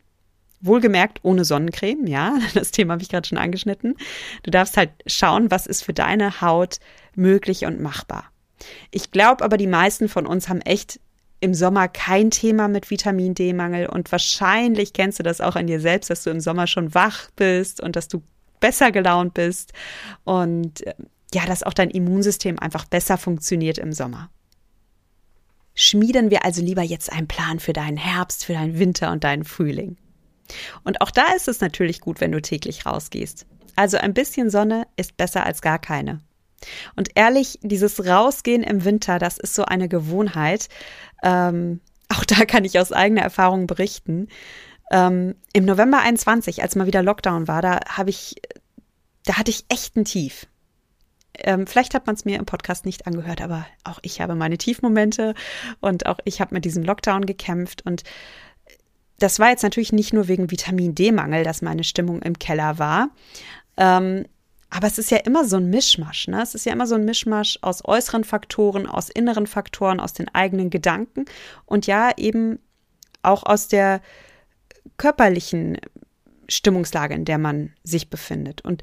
Wohlgemerkt 0.62 1.20
ohne 1.24 1.46
Sonnencreme, 1.46 2.08
ja, 2.08 2.38
das 2.54 2.72
Thema 2.72 2.94
habe 2.94 3.04
ich 3.04 3.10
gerade 3.10 3.28
schon 3.28 3.38
angeschnitten. 3.38 3.96
Du 4.44 4.52
darfst 4.52 4.78
halt 4.78 4.92
schauen, 5.08 5.50
was 5.50 5.66
ist 5.66 5.84
für 5.84 5.94
deine 5.94 6.42
Haut 6.42 6.80
möglich 7.16 7.66
und 7.66 7.80
machbar. 7.80 8.32
Ich 8.92 9.12
glaube 9.12 9.44
aber, 9.44 9.58
die 9.58 9.68
meisten 9.68 10.10
von 10.10 10.26
uns 10.26 10.50
haben 10.50 10.62
echt 10.62 11.00
im 11.40 11.54
Sommer 11.54 11.88
kein 11.88 12.32
Thema 12.32 12.68
mit 12.68 12.90
Vitamin 12.90 13.36
D-Mangel 13.36 13.88
und 13.88 14.12
wahrscheinlich 14.12 14.94
kennst 14.94 15.20
du 15.20 15.24
das 15.24 15.42
auch 15.42 15.56
an 15.56 15.68
dir 15.68 15.80
selbst, 15.80 16.10
dass 16.10 16.24
du 16.24 16.30
im 16.30 16.40
Sommer 16.40 16.66
schon 16.66 16.94
wach 16.94 17.30
bist 17.36 17.82
und 17.82 17.96
dass 17.96 18.08
du 18.08 18.24
besser 18.60 18.92
gelaunt 18.92 19.34
bist 19.34 19.74
und 20.24 20.86
äh, 20.88 20.96
ja, 21.34 21.46
dass 21.46 21.64
auch 21.64 21.74
dein 21.74 21.90
Immunsystem 21.90 22.58
einfach 22.60 22.86
besser 22.86 23.18
funktioniert 23.18 23.78
im 23.78 23.92
Sommer. 23.92 24.30
Schmieden 25.74 26.32
wir 26.32 26.46
also 26.46 26.62
lieber 26.62 26.82
jetzt 26.82 27.12
einen 27.12 27.28
Plan 27.28 27.60
für 27.60 27.74
deinen 27.74 27.98
Herbst, 27.98 28.46
für 28.46 28.54
deinen 28.54 28.80
Winter 28.80 29.12
und 29.12 29.26
deinen 29.26 29.44
Frühling. 29.44 29.98
Und 30.84 31.02
auch 31.02 31.12
da 31.12 31.34
ist 31.36 31.50
es 31.50 31.60
natürlich 31.60 32.00
gut, 32.00 32.22
wenn 32.22 32.32
du 32.32 32.42
täglich 32.42 32.86
rausgehst. 32.86 33.46
Also 33.76 33.98
ein 33.98 34.14
bisschen 34.14 34.50
Sonne 34.50 34.88
ist 34.96 35.18
besser 35.18 35.46
als 35.46 35.62
gar 35.62 35.80
keine. 35.80 36.22
Und 36.96 37.10
ehrlich, 37.16 37.60
dieses 37.62 38.06
Rausgehen 38.06 38.64
im 38.64 38.84
Winter, 38.86 39.20
das 39.20 39.38
ist 39.38 39.56
so 39.56 39.66
eine 39.66 39.88
Gewohnheit. 39.88 40.70
Ähm, 41.24 41.82
auch 42.10 42.26
da 42.26 42.46
kann 42.46 42.66
ich 42.66 42.80
aus 42.80 42.92
eigener 42.92 43.22
Erfahrung 43.22 43.68
berichten. 43.68 44.28
Ähm, 44.92 45.36
Im 45.54 45.66
November 45.66 46.00
21, 46.00 46.62
als 46.62 46.76
mal 46.76 46.88
wieder 46.88 47.02
Lockdown 47.02 47.48
war, 47.48 47.62
da 47.62 47.80
habe 47.88 48.12
ich, 48.12 48.36
da 49.26 49.38
hatte 49.38 49.52
ich 49.52 49.66
echt 49.70 49.96
ein 49.96 50.06
Tief. 50.06 50.48
Ähm, 51.40 51.68
vielleicht 51.68 51.94
hat 51.94 52.06
man 52.06 52.16
es 52.16 52.24
mir 52.24 52.38
im 52.38 52.46
Podcast 52.46 52.86
nicht 52.86 53.08
angehört, 53.08 53.42
aber 53.42 53.66
auch 53.84 54.00
ich 54.04 54.22
habe 54.22 54.36
meine 54.36 54.58
Tiefmomente 54.58 55.34
und 55.82 56.06
auch 56.06 56.20
ich 56.24 56.40
habe 56.40 56.54
mit 56.54 56.64
diesem 56.64 56.84
Lockdown 56.84 57.26
gekämpft 57.26 57.86
und 57.86 58.04
das 59.20 59.40
war 59.40 59.50
jetzt 59.50 59.64
natürlich 59.64 59.94
nicht 59.94 60.14
nur 60.14 60.28
wegen 60.28 60.52
Vitamin 60.52 60.94
D-Mangel, 60.94 61.44
dass 61.44 61.62
meine 61.62 61.84
Stimmung 61.84 62.22
im 62.22 62.38
Keller 62.38 62.80
war. 62.80 63.10
Ähm, 63.78 64.26
aber 64.76 64.88
es 64.88 64.98
ist 64.98 65.10
ja 65.10 65.18
immer 65.20 65.46
so 65.46 65.56
ein 65.56 65.70
Mischmasch. 65.70 66.28
Ne? 66.28 66.42
Es 66.42 66.54
ist 66.54 66.66
ja 66.66 66.74
immer 66.74 66.86
so 66.86 66.96
ein 66.96 67.06
Mischmasch 67.06 67.60
aus 67.62 67.86
äußeren 67.86 68.26
Faktoren, 68.26 68.88
aus 68.88 69.10
inneren 69.10 69.48
Faktoren, 69.48 70.02
aus 70.02 70.12
den 70.12 70.28
eigenen 70.36 70.70
Gedanken 70.70 71.26
und 71.66 71.88
ja 71.88 72.12
eben 72.18 72.60
auch 73.22 73.44
aus 73.44 73.70
der 73.70 74.02
körperlichen 74.98 75.78
Stimmungslage, 76.50 77.14
in 77.16 77.24
der 77.24 77.38
man 77.38 77.74
sich 77.84 78.10
befindet. 78.10 78.62
Und 78.62 78.82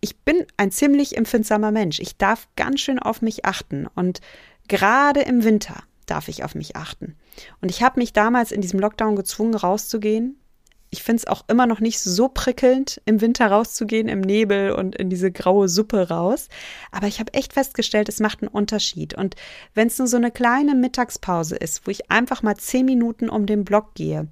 ich 0.00 0.18
bin 0.20 0.46
ein 0.58 0.70
ziemlich 0.70 1.16
empfindsamer 1.16 1.70
Mensch. 1.70 2.00
Ich 2.00 2.18
darf 2.18 2.46
ganz 2.56 2.80
schön 2.80 2.98
auf 2.98 3.22
mich 3.22 3.44
achten. 3.44 3.86
Und 3.86 4.20
gerade 4.68 5.20
im 5.20 5.44
Winter 5.44 5.82
darf 6.06 6.28
ich 6.28 6.44
auf 6.44 6.54
mich 6.54 6.76
achten. 6.76 7.16
Und 7.60 7.70
ich 7.70 7.82
habe 7.82 8.00
mich 8.00 8.12
damals 8.12 8.52
in 8.52 8.60
diesem 8.60 8.80
Lockdown 8.80 9.16
gezwungen, 9.16 9.54
rauszugehen. 9.54 10.39
Ich 10.92 11.04
finde 11.04 11.18
es 11.18 11.26
auch 11.28 11.44
immer 11.48 11.66
noch 11.66 11.78
nicht 11.78 12.00
so 12.00 12.28
prickelnd, 12.28 13.00
im 13.04 13.20
Winter 13.20 13.46
rauszugehen, 13.46 14.08
im 14.08 14.20
Nebel 14.20 14.72
und 14.72 14.96
in 14.96 15.08
diese 15.08 15.30
graue 15.30 15.68
Suppe 15.68 16.08
raus. 16.08 16.48
Aber 16.90 17.06
ich 17.06 17.20
habe 17.20 17.32
echt 17.34 17.52
festgestellt, 17.52 18.08
es 18.08 18.18
macht 18.18 18.42
einen 18.42 18.48
Unterschied. 18.48 19.14
Und 19.14 19.36
wenn 19.74 19.86
es 19.86 19.98
nur 19.98 20.08
so 20.08 20.16
eine 20.16 20.32
kleine 20.32 20.74
Mittagspause 20.74 21.56
ist, 21.56 21.86
wo 21.86 21.92
ich 21.92 22.10
einfach 22.10 22.42
mal 22.42 22.56
zehn 22.56 22.86
Minuten 22.86 23.28
um 23.28 23.46
den 23.46 23.64
Block 23.64 23.94
gehe, 23.94 24.26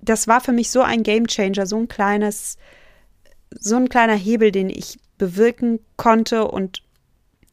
das 0.00 0.28
war 0.28 0.40
für 0.40 0.52
mich 0.52 0.70
so 0.70 0.82
ein 0.82 1.02
Gamechanger, 1.02 1.66
so 1.66 1.76
ein 1.76 1.88
kleines, 1.88 2.58
so 3.50 3.74
ein 3.76 3.88
kleiner 3.88 4.14
Hebel, 4.14 4.52
den 4.52 4.70
ich 4.70 5.00
bewirken 5.18 5.80
konnte 5.96 6.46
und 6.46 6.82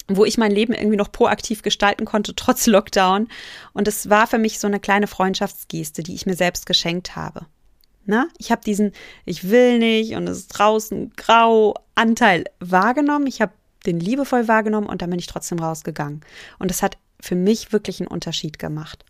wo 0.07 0.25
ich 0.25 0.37
mein 0.37 0.51
Leben 0.51 0.73
irgendwie 0.73 0.97
noch 0.97 1.11
proaktiv 1.11 1.61
gestalten 1.61 2.05
konnte, 2.05 2.35
trotz 2.35 2.67
Lockdown. 2.67 3.27
Und 3.73 3.87
es 3.87 4.09
war 4.09 4.27
für 4.27 4.37
mich 4.37 4.59
so 4.59 4.67
eine 4.67 4.79
kleine 4.79 5.07
Freundschaftsgeste, 5.07 6.03
die 6.03 6.13
ich 6.13 6.25
mir 6.25 6.35
selbst 6.35 6.65
geschenkt 6.65 7.15
habe. 7.15 7.47
Na, 8.05 8.27
ich 8.37 8.51
habe 8.51 8.61
diesen 8.63 8.91
Ich 9.25 9.49
will 9.49 9.79
nicht 9.79 10.15
und 10.15 10.27
es 10.27 10.39
ist 10.39 10.47
draußen 10.47 11.13
grau 11.15 11.75
Anteil 11.95 12.45
wahrgenommen. 12.59 13.27
Ich 13.27 13.41
habe 13.41 13.53
den 13.85 13.99
liebevoll 13.99 14.47
wahrgenommen 14.47 14.87
und 14.87 15.01
dann 15.01 15.09
bin 15.09 15.19
ich 15.19 15.27
trotzdem 15.27 15.59
rausgegangen. 15.59 16.21
Und 16.59 16.71
es 16.71 16.81
hat 16.81 16.97
für 17.19 17.35
mich 17.35 17.71
wirklich 17.71 17.99
einen 17.99 18.07
Unterschied 18.07 18.59
gemacht. 18.59 19.05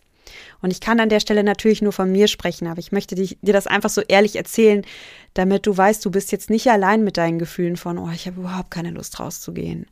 Und 0.62 0.71
ich 0.71 0.79
kann 0.79 0.99
an 0.99 1.10
der 1.10 1.19
Stelle 1.19 1.43
natürlich 1.43 1.82
nur 1.82 1.91
von 1.91 2.12
mir 2.12 2.27
sprechen, 2.27 2.67
aber 2.67 2.79
ich 2.79 2.91
möchte 2.91 3.15
dir 3.15 3.53
das 3.53 3.67
einfach 3.67 3.89
so 3.89 4.01
ehrlich 4.01 4.36
erzählen, 4.36 4.84
damit 5.34 5.65
du 5.67 5.75
weißt, 5.75 6.03
du 6.06 6.12
bist 6.12 6.32
jetzt 6.32 6.49
nicht 6.49 6.69
allein 6.69 7.03
mit 7.03 7.17
deinen 7.17 7.39
Gefühlen 7.39 7.75
von, 7.75 7.97
oh, 7.97 8.10
ich 8.13 8.27
habe 8.27 8.39
überhaupt 8.39 8.71
keine 8.71 8.91
Lust 8.91 9.19
rauszugehen. 9.19 9.88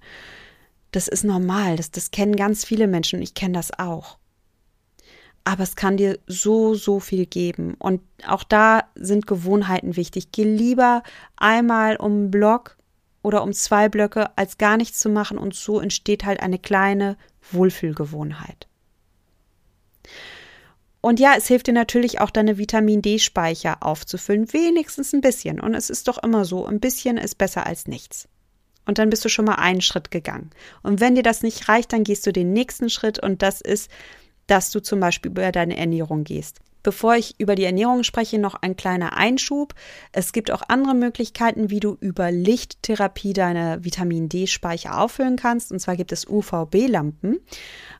Das 0.92 1.08
ist 1.08 1.24
normal, 1.24 1.78
das, 1.78 1.92
das 1.92 2.12
kennen 2.12 2.36
ganz 2.36 2.66
viele 2.66 2.88
Menschen 2.88 3.18
und 3.18 3.24
ich 3.24 3.34
kenne 3.34 3.54
das 3.54 3.78
auch. 3.78 4.18
Aber 5.44 5.64
es 5.64 5.76
kann 5.76 5.98
dir 5.98 6.20
so, 6.28 6.76
so 6.76 7.00
viel 7.00 7.26
geben. 7.26 7.76
Und 7.80 8.02
auch 8.28 8.44
da 8.44 8.84
sind 8.96 9.26
Gewohnheiten 9.26 9.96
wichtig. 9.96 10.32
Geh 10.32 10.44
lieber 10.44 11.04
einmal 11.36 11.96
um 11.96 12.12
einen 12.12 12.32
Block 12.32 12.78
oder 13.24 13.44
um 13.44 13.54
zwei 13.54 13.90
Blöcke, 13.90 14.38
als 14.38 14.58
gar 14.58 14.78
nichts 14.78 15.00
zu 15.00 15.10
machen. 15.10 15.38
Und 15.38 15.56
so 15.56 15.80
entsteht 15.80 16.26
halt 16.26 16.42
eine 16.42 16.60
kleine 16.60 17.18
Wohlfühlgewohnheit. 17.52 18.68
Und 21.02 21.20
ja, 21.20 21.34
es 21.36 21.48
hilft 21.48 21.66
dir 21.66 21.74
natürlich 21.74 22.22
auch 22.22 22.30
deine 22.30 22.60
Vitamin 22.60 23.02
D-Speicher 23.02 23.78
aufzufüllen, 23.82 24.54
wenigstens 24.54 25.14
ein 25.14 25.22
bisschen. 25.22 25.60
Und 25.60 25.74
es 25.74 25.90
ist 25.90 26.08
doch 26.08 26.22
immer 26.22 26.46
so, 26.46 26.66
ein 26.68 26.80
bisschen 26.80 27.18
ist 27.18 27.40
besser 27.40 27.66
als 27.66 27.88
nichts. 27.88 28.28
Und 28.86 29.00
dann 29.00 29.10
bist 29.10 29.26
du 29.26 29.30
schon 29.30 29.46
mal 29.46 29.56
einen 29.56 29.82
Schritt 29.82 30.12
gegangen. 30.12 30.52
Und 30.84 31.00
wenn 31.00 31.16
dir 31.16 31.24
das 31.24 31.42
nicht 31.42 31.68
reicht, 31.70 31.92
dann 31.94 32.04
gehst 32.04 32.26
du 32.26 32.32
den 32.32 32.54
nächsten 32.54 32.90
Schritt 32.90 33.20
und 33.20 33.42
das 33.42 33.62
ist, 33.62 33.90
dass 34.48 34.72
du 34.72 34.80
zum 34.82 35.00
Beispiel 35.00 35.32
über 35.32 35.52
deine 35.52 35.78
Ernährung 35.78 36.24
gehst. 36.24 36.60
Bevor 36.84 37.16
ich 37.16 37.40
über 37.40 37.56
die 37.56 37.64
Ernährung 37.64 38.04
spreche, 38.04 38.40
noch 38.40 38.56
ein 38.56 38.76
kleiner 38.76 39.16
Einschub. 39.16 39.76
Es 40.12 40.34
gibt 40.34 40.50
auch 40.50 40.64
andere 40.68 40.96
Möglichkeiten, 40.96 41.70
wie 41.70 41.80
du 41.80 41.96
über 42.00 42.32
Lichttherapie 42.32 43.34
deine 43.34 43.84
Vitamin 43.84 44.30
D-Speicher 44.30 45.00
auffüllen 45.00 45.36
kannst. 45.36 45.72
Und 45.72 45.80
zwar 45.80 45.96
gibt 45.96 46.12
es 46.12 46.28
UVB-Lampen. 46.28 47.40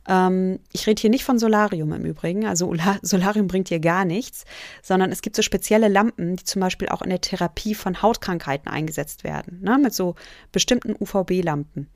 Ähm, 0.10 0.60
ich 0.74 0.88
rede 0.88 1.00
hier 1.00 1.12
nicht 1.12 1.24
von 1.24 1.38
Solarium 1.38 1.94
im 1.94 2.06
Übrigen. 2.06 2.46
Also 2.46 2.74
Solarium 3.04 3.48
bringt 3.48 3.70
dir 3.70 3.80
gar 3.80 4.04
nichts, 4.04 4.46
sondern 4.82 5.12
es 5.12 5.22
gibt 5.22 5.36
so 5.36 5.44
spezielle 5.44 5.88
Lampen, 5.88 6.38
die 6.38 6.44
zum 6.44 6.60
Beispiel 6.60 6.90
auch 6.90 7.04
in 7.04 7.12
der 7.12 7.22
Therapie 7.22 7.76
von 7.76 8.02
Hautkrankheiten 8.02 8.72
eingesetzt 8.72 9.24
werden. 9.24 9.60
Ne? 9.62 9.78
Mit 9.78 9.94
so 9.94 10.16
bestimmten 10.52 10.96
UVB-Lampen. 11.00 11.88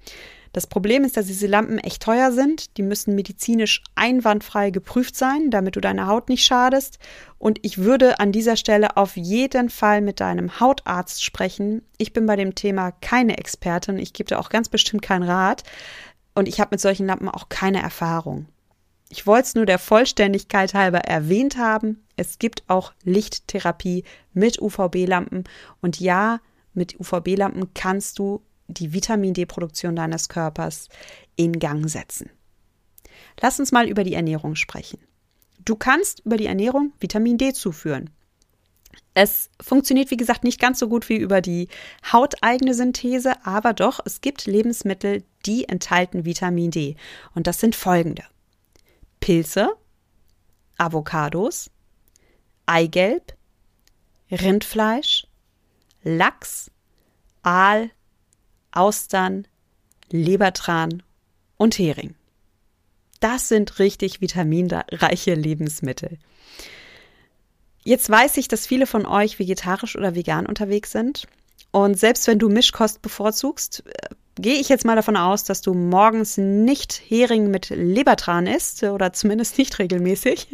Das 0.56 0.68
Problem 0.68 1.04
ist, 1.04 1.18
dass 1.18 1.26
diese 1.26 1.48
Lampen 1.48 1.80
echt 1.80 2.02
teuer 2.02 2.32
sind. 2.32 2.78
Die 2.78 2.82
müssen 2.82 3.13
medizinisch 3.13 3.84
einwandfrei 3.96 4.70
geprüft 4.70 5.18
sein, 5.18 5.52
damit 5.52 5.76
du 5.76 5.82
deiner 5.82 6.08
Haut 6.08 6.30
nicht 6.30 6.46
schadest. 6.46 6.98
Und 7.38 7.60
ich 7.63 7.80
würde 7.80 8.22
an 8.22 8.32
dieser 8.32 8.56
Stelle 8.56 8.96
auf 8.96 9.18
jeden 9.18 9.70
Fall 9.70 10.00
mit 10.00 10.22
deinem 10.22 10.62
Hautarzt 10.62 11.26
sprechen. 11.26 11.82
Ich 11.98 12.13
bin 12.13 12.26
bei 12.26 12.38
dem 12.38 12.56
Thema 12.56 12.91
keine 12.91 13.38
Expertin. 13.38 13.98
Ich 13.98 14.13
gebe 14.13 14.30
dir 14.30 14.39
auch 14.39 14.48
ganz 14.48 14.70
bestimmt 14.70 15.02
keinen 15.02 15.24
Rat. 15.24 15.63
Und 16.36 16.48
ich 16.48 16.62
habe 16.62 16.70
mit 16.72 16.80
solchen 16.80 17.08
Lampen 17.08 17.28
auch 17.28 17.50
keine 17.50 17.82
Erfahrung. 17.82 18.46
Ich 19.10 19.28
wollte 19.28 19.48
es 19.48 19.56
nur 19.56 19.65
der 19.65 19.78
Vollständigkeit 19.78 20.74
halber 20.74 21.00
erwähnt 21.00 21.58
haben. 21.58 22.06
Es 22.15 22.39
gibt 22.39 22.63
auch 22.70 22.94
Lichttherapie 23.04 24.06
mit 24.32 24.62
UVB-Lampen. 24.62 25.44
Und 25.82 26.00
ja, 26.00 26.39
mit 26.74 26.98
UVB-Lampen 26.98 27.74
kannst 27.74 28.20
du 28.20 28.41
die 28.67 28.93
Vitamin 28.93 29.34
D-Produktion 29.34 29.95
deines 29.95 30.30
Körpers 30.30 30.89
in 31.36 31.60
Gang 31.60 31.89
setzen. 31.89 32.30
Lass 33.41 33.60
uns 33.60 33.71
mal 33.71 33.88
über 33.88 34.04
die 34.04 34.13
Ernährung 34.13 34.56
sprechen. 34.56 34.99
Du 35.63 35.75
kannst 35.75 36.21
über 36.21 36.38
die 36.38 36.45
Ernährung 36.45 36.93
Vitamin 36.99 37.38
D 37.38 37.54
zuführen. 37.54 38.10
Es 39.13 39.49
funktioniert, 39.62 40.12
wie 40.12 40.17
gesagt, 40.17 40.43
nicht 40.43 40.60
ganz 40.60 40.80
so 40.80 40.88
gut 40.88 41.10
wie 41.10 41.17
über 41.17 41.41
die 41.41 41.69
hauteigene 42.12 42.73
Synthese, 42.73 43.45
aber 43.45 43.73
doch, 43.73 43.99
es 44.06 44.21
gibt 44.21 44.45
Lebensmittel, 44.45 45.23
die 45.45 45.67
enthalten 45.67 46.25
Vitamin 46.25 46.71
D. 46.71 46.95
Und 47.34 47.47
das 47.47 47.60
sind 47.60 47.75
folgende. 47.75 48.23
Pilze, 49.19 49.75
Avocados, 50.78 51.71
Eigelb, 52.65 53.34
Rindfleisch, 54.30 55.28
Lachs, 56.04 56.71
Aal, 57.41 57.91
Austern, 58.76 59.48
Lebertran 60.12 61.04
und 61.58 61.78
Hering. 61.78 62.16
Das 63.20 63.48
sind 63.48 63.80
richtig 63.80 64.22
vitaminreiche 64.22 65.34
Lebensmittel. 65.34 66.18
Jetzt 67.84 68.10
weiß 68.10 68.38
ich, 68.38 68.48
dass 68.48 68.68
viele 68.68 68.88
von 68.88 69.06
euch 69.06 69.40
vegetarisch 69.40 69.96
oder 69.96 70.16
vegan 70.16 70.46
unterwegs 70.46 70.92
sind. 70.92 71.28
Und 71.72 72.00
selbst 72.00 72.28
wenn 72.28 72.40
du 72.40 72.50
Mischkost 72.50 73.02
bevorzugst, 73.02 73.84
äh, 73.86 74.16
gehe 74.42 74.60
ich 74.60 74.70
jetzt 74.70 74.86
mal 74.86 74.96
davon 74.96 75.18
aus, 75.18 75.44
dass 75.44 75.62
du 75.62 75.74
morgens 75.74 76.38
nicht 76.38 77.02
Hering 77.08 77.52
mit 77.52 77.70
Lebertran 77.70 78.48
isst 78.48 78.84
oder 78.84 79.14
zumindest 79.14 79.58
nicht 79.58 79.78
regelmäßig. 79.80 80.48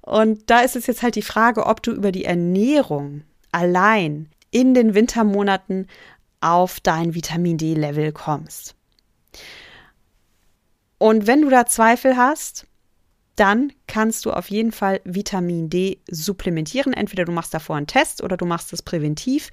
Und 0.00 0.50
da 0.50 0.60
ist 0.60 0.76
es 0.76 0.86
jetzt 0.86 1.02
halt 1.02 1.16
die 1.16 1.22
Frage, 1.22 1.66
ob 1.66 1.82
du 1.82 1.92
über 1.92 2.12
die 2.12 2.24
Ernährung 2.24 3.22
allein 3.52 4.28
in 4.50 4.74
den 4.74 4.94
Wintermonaten 4.94 5.88
auf 6.44 6.78
dein 6.78 7.14
Vitamin 7.14 7.56
D-Level 7.56 8.12
kommst. 8.12 8.74
Und 10.98 11.26
wenn 11.26 11.42
du 11.42 11.48
da 11.48 11.66
Zweifel 11.66 12.16
hast, 12.16 12.66
dann 13.36 13.72
kannst 13.86 14.26
du 14.26 14.30
auf 14.30 14.50
jeden 14.50 14.70
Fall 14.70 15.00
Vitamin 15.04 15.68
D 15.70 15.98
supplementieren. 16.08 16.92
Entweder 16.92 17.24
du 17.24 17.32
machst 17.32 17.52
davor 17.52 17.76
einen 17.76 17.86
Test 17.86 18.22
oder 18.22 18.36
du 18.36 18.46
machst 18.46 18.72
es 18.72 18.82
präventiv. 18.82 19.50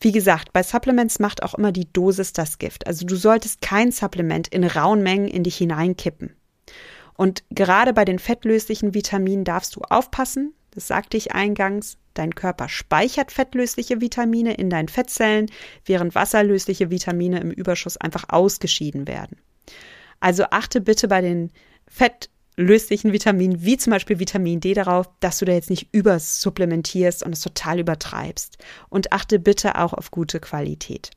Wie 0.00 0.12
gesagt, 0.12 0.52
bei 0.52 0.62
Supplements 0.62 1.18
macht 1.18 1.42
auch 1.42 1.54
immer 1.54 1.72
die 1.72 1.92
Dosis 1.92 2.32
das 2.32 2.58
Gift. 2.58 2.86
Also 2.86 3.04
du 3.04 3.16
solltest 3.16 3.60
kein 3.60 3.92
Supplement 3.92 4.48
in 4.48 4.64
rauen 4.64 5.02
Mengen 5.02 5.28
in 5.28 5.42
dich 5.42 5.58
hineinkippen. 5.58 6.34
Und 7.14 7.44
gerade 7.50 7.92
bei 7.92 8.06
den 8.06 8.18
fettlöslichen 8.18 8.94
Vitaminen 8.94 9.44
darfst 9.44 9.76
du 9.76 9.82
aufpassen. 9.82 10.54
Das 10.70 10.86
sagte 10.86 11.18
ich 11.18 11.32
eingangs. 11.32 11.98
Dein 12.14 12.34
Körper 12.34 12.68
speichert 12.68 13.32
fettlösliche 13.32 14.00
Vitamine 14.00 14.54
in 14.54 14.70
deinen 14.70 14.88
Fettzellen, 14.88 15.46
während 15.84 16.14
wasserlösliche 16.14 16.90
Vitamine 16.90 17.40
im 17.40 17.50
Überschuss 17.50 17.96
einfach 17.96 18.24
ausgeschieden 18.28 19.06
werden. 19.06 19.38
Also 20.18 20.44
achte 20.50 20.80
bitte 20.80 21.08
bei 21.08 21.20
den 21.20 21.50
fettlöslichen 21.86 22.40
löst 22.60 22.90
dich 22.90 23.04
ein 23.04 23.12
Vitamin 23.12 23.64
wie 23.64 23.76
zum 23.76 23.92
Beispiel 23.92 24.18
Vitamin 24.18 24.60
D 24.60 24.74
darauf, 24.74 25.08
dass 25.20 25.38
du 25.38 25.44
da 25.44 25.52
jetzt 25.52 25.70
nicht 25.70 25.88
übersupplementierst 25.92 27.22
und 27.24 27.32
es 27.32 27.40
total 27.40 27.80
übertreibst. 27.80 28.58
Und 28.88 29.12
achte 29.12 29.38
bitte 29.38 29.78
auch 29.78 29.92
auf 29.92 30.10
gute 30.10 30.40
Qualität. 30.40 31.10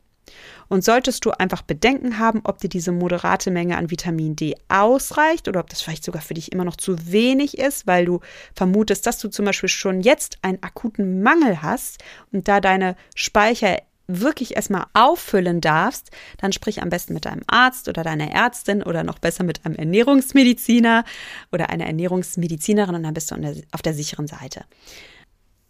Und 0.69 0.83
solltest 0.83 1.25
du 1.25 1.31
einfach 1.31 1.61
Bedenken 1.61 2.19
haben, 2.19 2.41
ob 2.43 2.59
dir 2.59 2.69
diese 2.69 2.91
moderate 2.91 3.51
Menge 3.51 3.77
an 3.77 3.91
Vitamin 3.91 4.35
D 4.35 4.55
ausreicht 4.69 5.47
oder 5.47 5.59
ob 5.59 5.69
das 5.69 5.81
vielleicht 5.81 6.03
sogar 6.03 6.21
für 6.21 6.33
dich 6.33 6.51
immer 6.51 6.65
noch 6.65 6.77
zu 6.77 7.11
wenig 7.11 7.57
ist, 7.57 7.85
weil 7.87 8.05
du 8.05 8.19
vermutest, 8.55 9.05
dass 9.05 9.19
du 9.19 9.29
zum 9.29 9.45
Beispiel 9.45 9.69
schon 9.69 10.01
jetzt 10.01 10.37
einen 10.41 10.61
akuten 10.63 11.21
Mangel 11.21 11.61
hast 11.61 12.03
und 12.31 12.47
da 12.47 12.59
deine 12.59 12.95
Speicher 13.15 13.77
wirklich 14.07 14.55
erstmal 14.55 14.85
auffüllen 14.93 15.61
darfst, 15.61 16.11
dann 16.37 16.51
sprich 16.51 16.81
am 16.81 16.89
besten 16.89 17.13
mit 17.13 17.25
deinem 17.25 17.43
Arzt 17.47 17.87
oder 17.87 18.03
deiner 18.03 18.31
Ärztin 18.31 18.83
oder 18.83 19.03
noch 19.03 19.19
besser 19.19 19.43
mit 19.43 19.65
einem 19.65 19.75
Ernährungsmediziner 19.75 21.05
oder 21.51 21.69
einer 21.69 21.85
Ernährungsmedizinerin 21.85 22.95
und 22.95 23.03
dann 23.03 23.13
bist 23.13 23.31
du 23.31 23.35
auf 23.71 23.81
der 23.81 23.93
sicheren 23.93 24.27
Seite. 24.27 24.65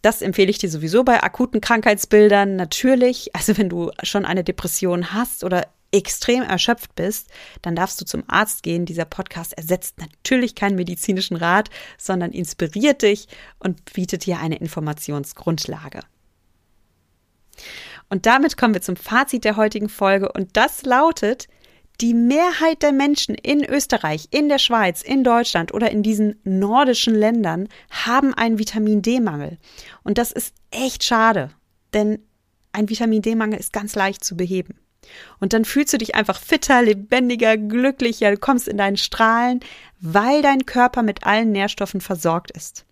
Das 0.03 0.21
empfehle 0.21 0.51
ich 0.51 0.57
dir 0.57 0.69
sowieso 0.69 1.05
bei 1.05 1.23
akuten 1.23 1.61
Krankheitsbildern 1.61 2.57
natürlich. 2.57 3.33
Also 3.33 3.57
wenn 3.57 3.69
du 3.69 3.89
schon 4.03 4.25
eine 4.25 4.43
Depression 4.43 5.13
hast 5.13 5.45
oder 5.45 5.65
extrem 5.93 6.43
erschöpft 6.43 6.93
bist, 6.95 7.29
dann 7.61 7.75
darfst 7.75 8.01
du 8.01 8.05
zum 8.05 8.23
Arzt 8.27 8.63
gehen. 8.63 8.85
Dieser 8.85 9.05
Podcast 9.05 9.53
ersetzt 9.53 9.99
natürlich 9.99 10.55
keinen 10.55 10.75
medizinischen 10.75 11.37
Rat, 11.37 11.69
sondern 11.97 12.31
inspiriert 12.31 13.01
dich 13.01 13.29
und 13.59 13.93
bietet 13.93 14.25
dir 14.25 14.39
eine 14.39 14.57
Informationsgrundlage. 14.57 16.01
Und 18.09 18.25
damit 18.25 18.57
kommen 18.57 18.73
wir 18.73 18.81
zum 18.81 18.97
Fazit 18.97 19.45
der 19.45 19.55
heutigen 19.55 19.87
Folge 19.87 20.31
und 20.33 20.57
das 20.57 20.83
lautet, 20.83 21.47
die 22.01 22.13
Mehrheit 22.13 22.81
der 22.81 22.91
Menschen 22.91 23.35
in 23.35 23.63
Österreich, 23.63 24.27
in 24.31 24.49
der 24.49 24.57
Schweiz, 24.57 25.01
in 25.01 25.23
Deutschland 25.23 25.73
oder 25.73 25.91
in 25.91 26.03
diesen 26.03 26.39
nordischen 26.43 27.15
Ländern 27.15 27.69
haben 27.89 28.33
einen 28.33 28.59
Vitamin 28.59 29.01
D-Mangel. 29.01 29.57
Und 30.03 30.17
das 30.17 30.31
ist 30.31 30.53
echt 30.71 31.03
schade, 31.03 31.51
denn 31.93 32.19
ein 32.71 32.89
Vitamin 32.89 33.21
D-Mangel 33.21 33.59
ist 33.59 33.73
ganz 33.73 33.95
leicht 33.95 34.23
zu 34.23 34.35
beheben. 34.35 34.79
Und 35.39 35.53
dann 35.53 35.65
fühlst 35.65 35.93
du 35.93 35.97
dich 35.97 36.15
einfach 36.15 36.39
fitter, 36.39 36.81
lebendiger, 36.81 37.57
glücklicher, 37.57 38.31
du 38.31 38.37
kommst 38.37 38.67
in 38.67 38.77
deinen 38.77 38.97
Strahlen, 38.97 39.59
weil 39.99 40.41
dein 40.41 40.65
Körper 40.65 41.03
mit 41.03 41.25
allen 41.25 41.51
Nährstoffen 41.51 42.01
versorgt 42.01 42.51
ist. 42.51 42.85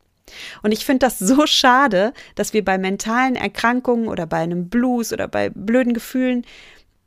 Und 0.62 0.72
ich 0.72 0.86
finde 0.86 1.06
das 1.06 1.20
so 1.20 1.46
schade, 1.46 2.14
dass 2.36 2.54
wir 2.54 2.64
bei 2.64 2.78
mentalen 2.78 3.36
Erkrankungen 3.36 4.08
oder 4.08 4.28
bei 4.28 4.38
einem 4.38 4.70
Blues 4.70 5.12
oder 5.12 5.28
bei 5.28 5.50
blöden 5.50 5.94
Gefühlen 5.94 6.46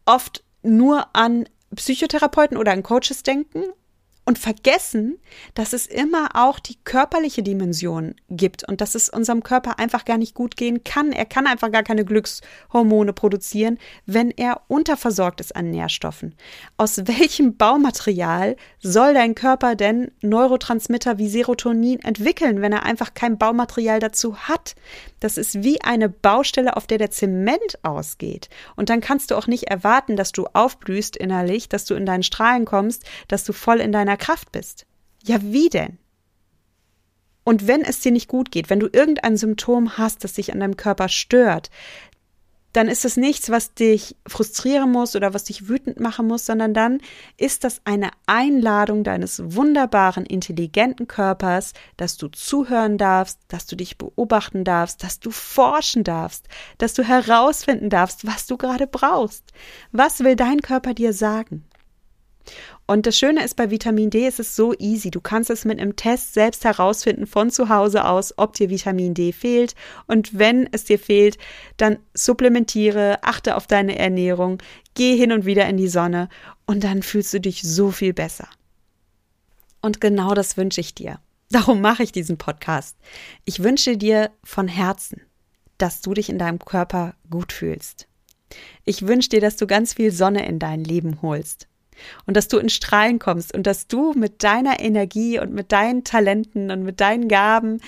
oft 0.05 0.43
nur 0.63 1.07
an 1.15 1.45
Psychotherapeuten 1.75 2.57
oder 2.57 2.73
an 2.73 2.83
Coaches 2.83 3.23
denken 3.23 3.65
und 4.25 4.39
vergessen, 4.39 5.19
dass 5.55 5.73
es 5.73 5.87
immer 5.87 6.31
auch 6.35 6.59
die 6.59 6.77
körperliche 6.85 7.43
Dimension 7.43 8.15
gibt 8.31 8.67
und 8.67 8.81
dass 8.81 8.95
es 8.95 9.09
unserem 9.09 9.43
Körper 9.43 9.79
einfach 9.79 10.05
gar 10.05 10.19
nicht 10.19 10.35
gut 10.35 10.57
gehen 10.57 10.83
kann. 10.83 11.13
Er 11.13 11.27
kann 11.27 11.47
einfach 11.47 11.71
gar 11.71 11.83
keine 11.83 12.05
Glückshormone 12.05 13.13
produzieren, 13.13 13.79
wenn 14.07 14.31
er 14.31 14.63
unterversorgt 14.69 15.41
ist 15.41 15.55
an 15.55 15.71
Nährstoffen. 15.71 16.35
Aus 16.77 17.07
welchem 17.07 17.57
Baumaterial 17.57 18.57
soll 18.81 19.15
dein 19.15 19.35
Körper 19.35 19.75
denn 19.75 20.11
Neurotransmitter 20.23 21.19
wie 21.19 21.29
Serotonin 21.29 22.01
entwickeln, 22.01 22.63
wenn 22.63 22.73
er 22.73 22.85
einfach 22.85 23.15
kein 23.15 23.37
Baumaterial 23.37 24.01
dazu 24.01 24.37
hat? 24.37 24.75
Das 25.21 25.37
ist 25.37 25.63
wie 25.63 25.81
eine 25.83 26.09
Baustelle, 26.09 26.77
auf 26.77 26.87
der 26.87 26.99
der 26.99 27.11
Zement 27.11 27.79
ausgeht. 27.83 28.49
Und 28.77 28.89
dann 28.89 29.01
kannst 29.01 29.31
du 29.31 29.37
auch 29.37 29.47
nicht 29.47 29.65
erwarten, 29.65 30.17
dass 30.17 30.33
du 30.33 30.47
aufblühst 30.53 31.17
innerlich, 31.17 31.69
dass 31.69 31.85
du 31.85 31.95
in 31.95 32.07
deinen 32.07 32.23
Strahlen 32.23 32.65
kommst, 32.65 33.05
dass 33.29 33.45
du 33.45 33.53
voll 33.53 33.81
in 33.81 33.93
deiner 33.93 34.14
deiner 34.15 34.17
Kraft 34.17 34.53
bist. 34.53 34.87
Ja, 35.25 35.39
wie 35.43 35.69
denn? 35.69 35.99
Und 37.45 37.67
wenn 37.67 37.83
es 37.83 38.01
dir 38.01 38.13
nicht 38.13 38.29
gut 38.29 38.51
geht, 38.51 38.71
wenn 38.71 38.81
du 38.81 38.89
irgendein 38.91 39.37
Symptom 39.37 39.99
hast, 39.99 40.25
das 40.25 40.35
dich 40.35 40.53
an 40.53 40.61
deinem 40.61 40.77
Körper 40.77 41.09
stört, 41.09 41.71
dann 42.73 42.89
ist 42.89 43.05
es 43.05 43.17
nichts, 43.17 43.51
was 43.51 43.75
dich 43.75 44.17
frustrieren 44.27 44.91
muss 44.91 45.15
oder 45.15 45.33
was 45.33 45.45
dich 45.45 45.69
wütend 45.69 46.01
machen 46.01 46.27
muss, 46.27 46.45
sondern 46.45 46.75
dann 46.75 47.01
ist 47.37 47.63
das 47.63 47.81
eine 47.85 48.11
Einladung 48.27 49.05
deines 49.05 49.41
wunderbaren, 49.55 50.27
intelligenten 50.27 51.07
Körpers, 51.07 51.73
dass 51.97 52.17
du 52.17 52.29
zuhören 52.29 52.99
darfst, 52.99 53.39
dass 53.47 53.67
du 53.67 53.77
dich 53.77 53.97
beobachten 53.97 54.65
darfst, 54.65 55.05
dass 55.05 55.21
du 55.21 55.31
forschen 55.31 56.03
darfst, 56.03 56.49
dass 56.79 56.95
du 56.95 57.05
herausfinden 57.05 57.91
darfst, 57.91 58.27
was 58.27 58.47
du 58.47 58.57
gerade 58.57 58.89
brauchst. 58.89 59.45
Was 59.93 60.25
will 60.25 60.35
dein 60.35 60.61
Körper 60.61 60.95
dir 60.95 61.13
sagen? 61.13 61.65
Und 62.87 63.07
das 63.07 63.17
Schöne 63.17 63.43
ist, 63.43 63.57
bei 63.57 63.71
Vitamin 63.71 64.11
D 64.11 64.27
ist 64.27 64.41
es 64.41 64.55
so 64.55 64.75
easy. 64.79 65.11
Du 65.11 65.21
kannst 65.21 65.49
es 65.49 65.65
mit 65.65 65.81
einem 65.81 65.97
Test 65.97 66.35
selbst 66.35 66.65
herausfinden 66.65 67.27
von 67.27 67.51
zu 67.51 67.71
Hause 67.71 68.05
aus, 68.05 68.37
ob 68.37 68.53
dir 68.55 68.69
Vitamin 68.69 69.15
D 69.15 69.33
fehlt. 69.33 69.75
Und 70.07 70.39
wenn 70.39 70.69
es 70.71 70.85
dir 70.85 70.99
fehlt, 70.99 71.39
dann 71.79 71.99
supplementiere, 72.13 73.23
achte 73.23 73.57
auf 73.57 73.67
deine 73.67 73.99
Ernährung, 73.99 74.59
geh 74.95 75.17
hin 75.17 75.33
und 75.33 75.47
wieder 75.47 75.67
in 75.67 75.79
die 75.79 75.89
Sonne 75.89 76.29
und 76.67 76.85
dann 76.85 77.03
fühlst 77.03 77.33
du 77.33 77.41
dich 77.41 77.63
so 77.63 77.91
viel 77.91 78.13
besser. 78.13 78.49
Und 79.81 80.01
genau 80.01 80.35
das 80.35 80.57
wünsche 80.57 80.81
ich 80.81 80.95
dir. 80.95 81.21
Darum 81.51 81.81
mache 81.81 82.03
ich 82.03 82.13
diesen 82.13 82.37
Podcast. 82.37 82.97
Ich 83.45 83.63
wünsche 83.63 83.97
dir 83.97 84.31
von 84.43 84.69
Herzen, 84.69 85.23
dass 85.79 86.01
du 86.01 86.13
dich 86.13 86.29
in 86.29 86.39
deinem 86.39 86.59
Körper 86.59 87.15
gut 87.31 87.53
fühlst. 87.53 88.09
Ich 88.85 89.07
wünsche 89.07 89.31
dir, 89.31 89.41
dass 89.41 89.57
du 89.57 89.67
ganz 89.67 89.95
viel 89.95 90.11
Sonne 90.11 90.47
in 90.47 90.59
dein 90.59 90.85
Leben 90.85 91.23
holst 91.23 91.69
und 92.27 92.37
dass 92.37 92.49
du 92.49 92.59
in 92.59 92.69
Strahlen 92.69 93.19
kommst 93.19 93.55
und 93.55 93.67
dass 93.67 93.87
du 93.87 94.13
mit 94.13 94.43
deiner 94.43 94.81
Energie 94.81 95.39
und 95.39 95.53
mit 95.53 95.73
deinen 95.73 96.05
Talenten 96.05 96.71
und 96.71 96.83
mit 96.83 97.01
deinen 97.01 97.29
Gaben 97.29 97.81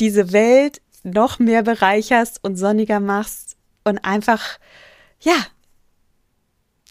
diese 0.00 0.32
Welt 0.32 0.80
noch 1.02 1.38
mehr 1.38 1.62
bereicherst 1.62 2.42
und 2.42 2.56
sonniger 2.56 3.00
machst 3.00 3.56
und 3.84 3.98
einfach, 3.98 4.58
ja, 5.20 5.46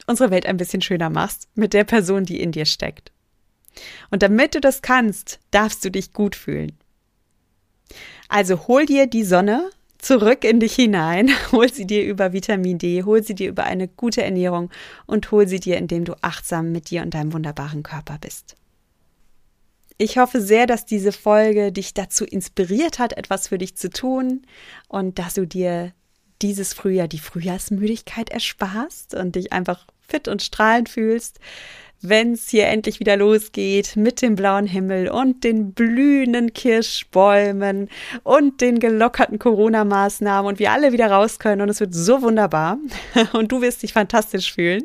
unsere 0.08 0.32
Welt 0.32 0.46
ein 0.46 0.58
bisschen 0.58 0.82
schöner 0.82 1.10
machst 1.10 1.48
mit 1.56 1.74
der 1.74 1.84
Person, 1.84 2.26
die 2.26 2.42
in 2.42 2.52
dir 2.52 2.66
steckt. 2.66 3.12
Und 4.10 4.22
damit 4.24 4.56
du 4.56 4.60
das 4.60 4.82
kannst, 4.82 5.40
darfst 5.52 5.84
du 5.86 5.92
dich 5.92 6.14
gut 6.14 6.36
fühlen. 6.36 6.78
Also 8.28 8.68
hol 8.68 8.86
dir 8.86 9.08
die 9.08 9.24
Sonne 9.24 9.70
zurück 10.02 10.44
in 10.44 10.60
dich 10.60 10.76
hinein. 10.76 11.30
Hol 11.52 11.72
sie 11.72 11.86
dir 11.86 12.04
über 12.04 12.34
Vitamin 12.34 12.78
D, 12.78 13.04
hol 13.04 13.24
sie 13.24 13.36
dir 13.36 13.50
über 13.50 13.64
eine 13.64 13.88
gute 13.88 14.24
Ernährung 14.24 14.70
und 15.06 15.32
hol 15.32 15.48
sie 15.48 15.60
dir, 15.60 15.78
indem 15.78 16.06
du 16.06 16.16
achtsam 16.22 16.72
mit 16.72 16.90
dir 16.90 17.02
und 17.02 17.14
deinem 17.14 17.34
wunderbaren 17.34 17.84
Körper 17.84 18.18
bist. 18.20 18.56
Ich 19.98 20.18
hoffe 20.18 20.42
sehr, 20.42 20.66
dass 20.66 20.86
diese 20.86 21.12
Folge 21.12 21.72
dich 21.72 21.94
dazu 21.94 22.26
inspiriert 22.26 22.98
hat, 22.98 23.14
etwas 23.14 23.50
für 23.50 23.60
dich 23.60 23.78
zu 23.78 23.90
tun 23.90 24.42
und 24.88 25.20
dass 25.20 25.36
du 25.36 25.46
dir 25.46 25.94
dieses 26.42 26.74
Frühjahr 26.74 27.08
die 27.08 27.20
Frühjahrsmüdigkeit 27.20 28.30
ersparst 28.30 29.14
und 29.14 29.36
dich 29.36 29.54
einfach 29.54 29.86
fit 30.00 30.28
und 30.28 30.42
strahlend 30.42 30.90
fühlst 30.90 31.40
wenn 32.02 32.34
es 32.34 32.50
hier 32.50 32.68
endlich 32.68 33.00
wieder 33.00 33.16
losgeht 33.16 33.96
mit 33.96 34.22
dem 34.22 34.36
blauen 34.36 34.66
Himmel 34.66 35.10
und 35.10 35.44
den 35.44 35.74
blühenden 35.74 36.54
Kirschbäumen 36.54 37.90
und 38.24 38.62
den 38.62 38.80
gelockerten 38.80 39.40
Corona-Maßnahmen 39.40 40.48
und 40.50 40.60
wir 40.60 40.72
alle 40.72 40.92
wieder 40.92 41.12
raus 41.12 41.40
können 41.40 41.62
und 41.62 41.70
es 41.70 41.80
wird 41.80 41.94
so 41.94 42.22
wunderbar 42.22 42.78
und 43.34 43.52
du 43.52 43.62
wirst 43.62 43.84
dich 43.84 43.94
fantastisch 43.94 44.52
fühlen, 44.52 44.84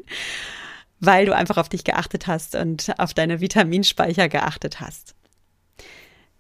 weil 1.01 1.27
du 1.27 1.35
einfach 1.35 1.57
auf 1.57 1.69
dich 1.69 1.85
geachtet 1.85 2.27
hast 2.27 2.55
und 2.55 2.93
auf 2.99 3.15
deine 3.15 3.41
Vitaminspeicher 3.41 4.29
geachtet 4.29 4.81
hast. 4.81 5.15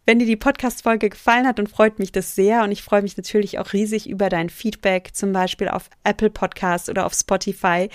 Wenn 0.09 0.21
dir 0.21 0.27
die 0.27 0.37
Podcast-Folge 0.37 1.09
gefallen 1.09 1.49
hat, 1.49 1.59
und 1.59 1.69
freut 1.69 1.99
mich 1.99 2.13
das 2.13 2.37
sehr. 2.37 2.63
Und 2.63 2.71
ich 2.71 2.83
freue 2.83 3.03
mich 3.03 3.17
natürlich 3.17 3.59
auch 3.59 3.73
riesig 3.73 4.09
über 4.09 4.29
dein 4.29 4.51
Feedback, 4.51 5.11
zum 5.15 5.33
Beispiel 5.33 5.69
auf 5.69 5.91
Apple 6.05 6.31
Podcast 6.31 6.89
oder 6.89 7.07
auf 7.07 7.13
Spotify. 7.13 7.89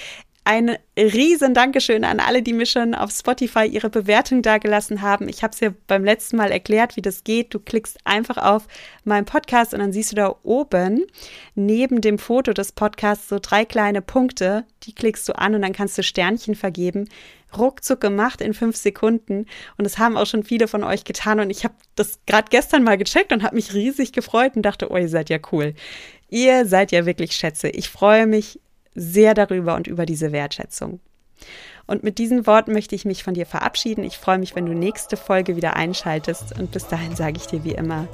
Ein 0.44 0.76
riesen 0.98 1.54
Dankeschön 1.54 2.04
an 2.04 2.20
alle, 2.20 2.42
die 2.42 2.54
mir 2.54 2.66
schon 2.66 2.96
auf 2.96 3.12
Spotify 3.12 3.66
ihre 3.66 3.92
Bewertung 3.92 4.42
dagelassen 4.42 5.04
haben. 5.04 5.30
Ich 5.30 5.44
habe 5.44 5.54
es 5.54 5.60
ja 5.60 5.72
beim 5.86 6.04
letzten 6.04 6.38
Mal 6.38 6.52
erklärt, 6.52 6.96
wie 6.96 7.04
das 7.04 7.24
geht. 7.24 7.54
Du 7.54 7.60
klickst 7.60 8.00
einfach 8.06 8.38
auf 8.38 8.68
meinen 9.04 9.26
Podcast 9.26 9.76
und 9.76 9.82
dann 9.82 9.94
siehst 9.94 10.12
du 10.12 10.16
da 10.16 10.36
oben 10.42 11.06
neben 11.54 12.02
dem 12.02 12.18
Foto 12.18 12.54
des 12.54 12.72
Podcasts 12.72 13.30
so 13.30 13.38
drei 13.40 13.66
kleine 13.66 14.02
Punkte. 14.02 14.66
Die 14.82 14.96
klickst 14.96 15.30
du 15.30 15.38
an 15.38 15.54
und 15.54 15.62
dann 15.62 15.74
kannst 15.74 16.00
du 16.00 16.04
Sternchen 16.04 16.56
vergeben. 16.56 17.08
Ruckzuck 17.56 18.02
gemacht 18.02 18.42
in 18.42 18.56
fünf 18.56 18.78
Sekunden. 18.78 19.46
Und 19.78 19.84
das 19.84 20.00
haben 20.00 20.18
auch 20.18 20.26
schon 20.26 20.44
viele 20.44 20.68
von 20.68 20.84
euch 20.84 21.04
getan. 21.04 21.40
Und 21.40 21.52
ich 21.52 21.66
habe 21.66 21.76
das 21.96 22.20
gerade 22.26 22.48
gestern 22.50 22.84
mal 22.84 22.98
gecheckt 22.98 23.32
und 23.32 23.44
habe 23.44 23.56
mich 23.56 23.76
riesig 23.76 24.12
gefreut 24.12 24.56
und 24.56 24.64
dachte, 24.64 24.90
oh, 24.90 24.98
ihr 24.98 25.10
seid 25.10 25.30
ja 25.30 25.38
cool. 25.52 25.76
Ihr 26.30 26.66
seid 26.66 26.92
ja 26.92 27.06
wirklich 27.06 27.34
Schätze. 27.34 27.70
Ich 27.70 27.90
freue 27.90 28.26
mich 28.26 28.60
sehr 28.94 29.34
darüber 29.34 29.76
und 29.76 29.88
über 29.88 30.06
diese 30.06 30.32
Wertschätzung. 30.32 31.00
Und 31.88 32.04
mit 32.04 32.20
diesen 32.20 32.46
Worten 32.48 32.74
möchte 32.74 32.96
ich 32.96 33.06
mich 33.06 33.24
von 33.24 33.34
dir 33.34 33.46
verabschieden. 33.46 34.04
Ich 34.04 34.18
freue 34.18 34.38
mich, 34.38 34.56
wenn 34.56 34.66
du 34.66 34.74
nächste 34.74 35.18
Folge 35.18 35.56
wieder 35.56 35.76
einschaltest. 35.76 36.58
Und 36.58 36.72
bis 36.72 36.88
dahin 36.88 37.16
sage 37.16 37.38
ich 37.38 37.48
dir 37.48 37.64
wie 37.64 37.74
immer, 37.74 38.08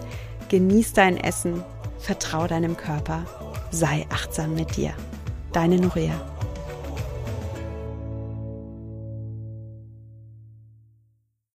genieß 0.49 0.93
dein 0.93 1.17
Essen, 1.17 1.63
vertrau 1.99 2.47
deinem 2.47 2.77
Körper, 2.77 3.25
sei 3.71 4.05
achtsam 4.09 4.55
mit 4.55 4.77
dir. 4.77 4.93
Deine 5.51 5.77
Nuria. 5.77 6.36